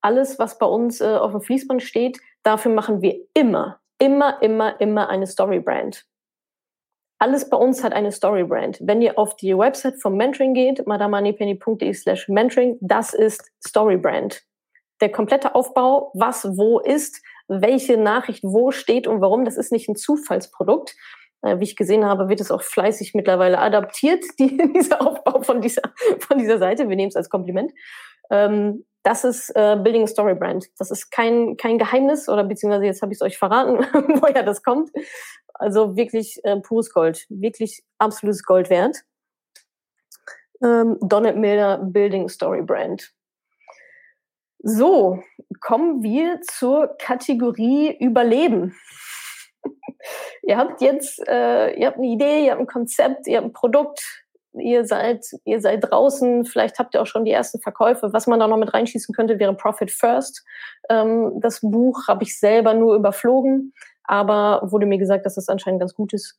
alles, 0.00 0.38
was 0.38 0.56
bei 0.56 0.64
uns 0.64 1.02
äh, 1.02 1.04
auf 1.04 1.32
dem 1.32 1.42
Fließband 1.42 1.82
steht, 1.82 2.20
dafür 2.42 2.72
machen 2.72 3.02
wir 3.02 3.20
immer, 3.34 3.80
immer, 3.98 4.40
immer, 4.40 4.80
immer 4.80 5.10
eine 5.10 5.26
Storybrand. 5.26 6.06
Alles 7.18 7.48
bei 7.48 7.56
uns 7.56 7.82
hat 7.84 7.92
eine 7.92 8.12
Storybrand. 8.12 8.78
Wenn 8.82 9.00
ihr 9.00 9.18
auf 9.18 9.36
die 9.36 9.56
Website 9.56 10.00
vom 10.00 10.16
Mentoring 10.16 10.54
geht, 10.54 10.86
madamoneypenny.de 10.86 11.92
slash 11.94 12.28
mentoring, 12.28 12.76
das 12.80 13.14
ist 13.14 13.50
Storybrand. 13.66 14.42
Der 15.00 15.10
komplette 15.10 15.54
Aufbau, 15.54 16.10
was 16.14 16.44
wo 16.56 16.80
ist, 16.80 17.22
welche 17.48 17.96
Nachricht 17.96 18.42
wo 18.42 18.70
steht 18.70 19.06
und 19.06 19.20
warum, 19.20 19.44
das 19.44 19.56
ist 19.56 19.72
nicht 19.72 19.88
ein 19.88 19.96
Zufallsprodukt. 19.96 20.94
Äh, 21.42 21.60
wie 21.60 21.64
ich 21.64 21.76
gesehen 21.76 22.04
habe, 22.04 22.28
wird 22.28 22.40
es 22.40 22.50
auch 22.50 22.62
fleißig 22.62 23.14
mittlerweile 23.14 23.58
adaptiert, 23.58 24.24
die, 24.38 24.56
dieser 24.74 25.06
Aufbau 25.06 25.42
von 25.42 25.60
dieser, 25.60 25.82
von 26.18 26.38
dieser 26.38 26.58
Seite. 26.58 26.88
Wir 26.88 26.96
nehmen 26.96 27.10
es 27.10 27.16
als 27.16 27.30
Kompliment. 27.30 27.72
Ähm, 28.30 28.84
das 29.04 29.22
ist 29.22 29.50
äh, 29.50 29.76
Building 29.76 30.04
a 30.04 30.06
Story 30.06 30.34
Brand. 30.34 30.66
Das 30.78 30.90
ist 30.90 31.10
kein, 31.10 31.56
kein 31.56 31.78
Geheimnis 31.78 32.28
oder 32.28 32.42
beziehungsweise 32.42 32.86
jetzt 32.86 33.02
habe 33.02 33.12
ich 33.12 33.18
es 33.18 33.22
euch 33.22 33.38
verraten, 33.38 33.78
woher 34.20 34.42
das 34.42 34.62
kommt. 34.62 34.90
Also 35.52 35.94
wirklich 35.94 36.40
äh, 36.42 36.58
pures 36.60 36.90
Gold, 36.90 37.26
wirklich 37.28 37.84
absolutes 37.98 38.42
Gold 38.42 38.70
wert. 38.70 39.04
Ähm, 40.62 40.96
Donald 41.02 41.36
Miller 41.36 41.78
Building 41.78 42.28
Story 42.30 42.62
Brand. 42.62 43.12
So, 44.60 45.22
kommen 45.60 46.02
wir 46.02 46.40
zur 46.40 46.96
Kategorie 46.98 47.94
Überleben. 48.00 48.74
ihr 50.42 50.56
habt 50.56 50.80
jetzt, 50.80 51.20
äh, 51.28 51.74
ihr 51.74 51.86
habt 51.88 51.98
eine 51.98 52.06
Idee, 52.06 52.46
ihr 52.46 52.52
habt 52.52 52.62
ein 52.62 52.66
Konzept, 52.66 53.26
ihr 53.26 53.36
habt 53.36 53.48
ein 53.48 53.52
Produkt, 53.52 54.23
ihr 54.58 54.84
seid, 54.84 55.24
ihr 55.44 55.60
seid 55.60 55.90
draußen, 55.90 56.44
vielleicht 56.44 56.78
habt 56.78 56.94
ihr 56.94 57.02
auch 57.02 57.06
schon 57.06 57.24
die 57.24 57.32
ersten 57.32 57.60
Verkäufe. 57.60 58.12
Was 58.12 58.26
man 58.26 58.40
da 58.40 58.46
noch 58.46 58.56
mit 58.56 58.72
reinschießen 58.72 59.14
könnte, 59.14 59.38
wäre 59.38 59.54
Profit 59.54 59.90
First. 59.90 60.44
Ähm, 60.88 61.40
das 61.40 61.60
Buch 61.60 62.08
habe 62.08 62.22
ich 62.22 62.38
selber 62.38 62.74
nur 62.74 62.94
überflogen, 62.94 63.72
aber 64.04 64.60
wurde 64.70 64.86
mir 64.86 64.98
gesagt, 64.98 65.26
dass 65.26 65.34
das 65.36 65.48
anscheinend 65.48 65.80
ganz 65.80 65.94
gut 65.94 66.12
ist, 66.12 66.36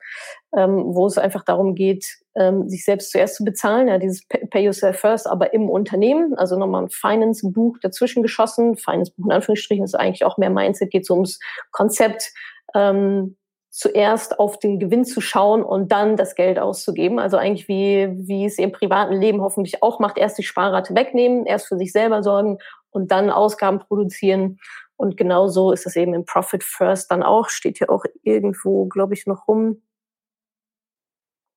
ähm, 0.55 0.95
wo 0.95 1.07
es 1.07 1.17
einfach 1.17 1.43
darum 1.43 1.75
geht, 1.75 2.05
ähm, 2.35 2.69
sich 2.69 2.85
selbst 2.85 3.11
zuerst 3.11 3.35
zu 3.35 3.43
bezahlen, 3.43 3.87
ja, 3.87 3.97
dieses 3.97 4.27
Pay 4.27 4.65
Yourself 4.65 4.99
First, 4.99 5.27
aber 5.27 5.53
im 5.53 5.69
Unternehmen, 5.69 6.35
also 6.35 6.57
nochmal 6.57 6.83
ein 6.83 6.89
Finance-Buch 6.89 7.77
dazwischen 7.81 8.21
geschossen. 8.21 8.77
Finance-Buch 8.77 9.25
in 9.25 9.31
Anführungsstrichen 9.31 9.83
ist 9.83 9.95
eigentlich 9.95 10.25
auch 10.25 10.37
mehr 10.37 10.49
Mindset, 10.51 10.91
geht 10.91 11.05
so 11.05 11.15
ums 11.15 11.39
Konzept, 11.71 12.31
ähm, 12.75 13.35
zuerst 13.75 14.39
auf 14.39 14.57
den 14.57 14.79
Gewinn 14.79 15.03
zu 15.03 15.19
schauen 15.19 15.61
und 15.61 15.91
dann 15.91 16.15
das 16.15 16.35
Geld 16.35 16.59
auszugeben. 16.59 17.19
Also 17.19 17.35
eigentlich 17.35 17.67
wie, 17.67 18.07
wie 18.25 18.45
es 18.45 18.57
im 18.57 18.71
privaten 18.71 19.15
Leben 19.15 19.41
hoffentlich 19.41 19.83
auch 19.83 19.99
macht, 19.99 20.17
erst 20.17 20.37
die 20.37 20.43
Sparrate 20.43 20.95
wegnehmen, 20.95 21.45
erst 21.45 21.67
für 21.67 21.75
sich 21.75 21.91
selber 21.91 22.23
sorgen 22.23 22.59
und 22.91 23.11
dann 23.11 23.29
Ausgaben 23.29 23.79
produzieren. 23.79 24.59
Und 24.95 25.17
genauso 25.17 25.73
ist 25.73 25.85
es 25.85 25.97
eben 25.97 26.13
im 26.13 26.23
Profit 26.23 26.63
First 26.63 27.11
dann 27.11 27.21
auch, 27.21 27.49
steht 27.49 27.79
hier 27.79 27.89
auch 27.89 28.05
irgendwo, 28.23 28.85
glaube 28.85 29.13
ich, 29.13 29.27
noch 29.27 29.45
rum. 29.45 29.81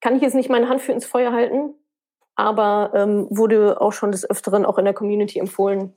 Kann 0.00 0.16
ich 0.16 0.22
jetzt 0.22 0.35
nicht 0.35 0.50
meine 0.50 0.68
Hand 0.68 0.81
für 0.81 0.90
ins 0.90 1.07
Feuer 1.07 1.33
halten, 1.33 1.72
aber 2.35 2.90
ähm, 2.96 3.28
wurde 3.31 3.81
auch 3.81 3.92
schon 3.92 4.11
des 4.11 4.28
Öfteren 4.28 4.66
auch 4.66 4.78
in 4.78 4.87
der 4.87 4.94
Community 4.94 5.38
empfohlen. 5.38 5.94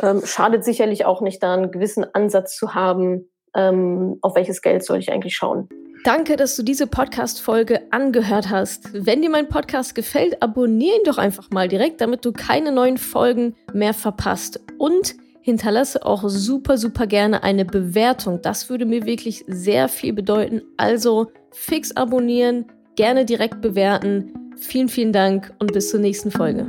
Ähm, 0.00 0.24
schadet 0.24 0.64
sicherlich 0.64 1.04
auch 1.04 1.20
nicht, 1.20 1.42
da 1.42 1.52
einen 1.52 1.70
gewissen 1.70 2.06
Ansatz 2.14 2.56
zu 2.56 2.74
haben, 2.74 3.28
ähm, 3.54 4.18
auf 4.22 4.34
welches 4.34 4.62
Geld 4.62 4.84
soll 4.84 4.98
ich 4.98 5.10
eigentlich 5.12 5.34
schauen. 5.34 5.68
Danke, 6.04 6.34
dass 6.34 6.56
du 6.56 6.64
diese 6.64 6.88
Podcast-Folge 6.88 7.82
angehört 7.92 8.50
hast. 8.50 8.88
Wenn 8.92 9.22
dir 9.22 9.30
mein 9.30 9.48
Podcast 9.48 9.94
gefällt, 9.94 10.42
abonniere 10.42 10.96
ihn 10.96 11.04
doch 11.04 11.18
einfach 11.18 11.50
mal 11.50 11.68
direkt, 11.68 12.00
damit 12.00 12.24
du 12.24 12.32
keine 12.32 12.72
neuen 12.72 12.98
Folgen 12.98 13.54
mehr 13.72 13.94
verpasst. 13.94 14.60
Und 14.78 15.14
hinterlasse 15.42 16.04
auch 16.04 16.24
super, 16.26 16.76
super 16.76 17.06
gerne 17.06 17.44
eine 17.44 17.64
Bewertung. 17.64 18.40
Das 18.42 18.68
würde 18.68 18.84
mir 18.84 19.04
wirklich 19.04 19.44
sehr 19.46 19.88
viel 19.88 20.12
bedeuten. 20.12 20.62
Also 20.76 21.30
fix 21.52 21.94
abonnieren, 21.94 22.66
gerne 22.96 23.24
direkt 23.24 23.60
bewerten. 23.60 24.32
Vielen, 24.56 24.88
vielen 24.88 25.12
Dank 25.12 25.52
und 25.60 25.72
bis 25.72 25.90
zur 25.90 26.00
nächsten 26.00 26.30
Folge. 26.30 26.66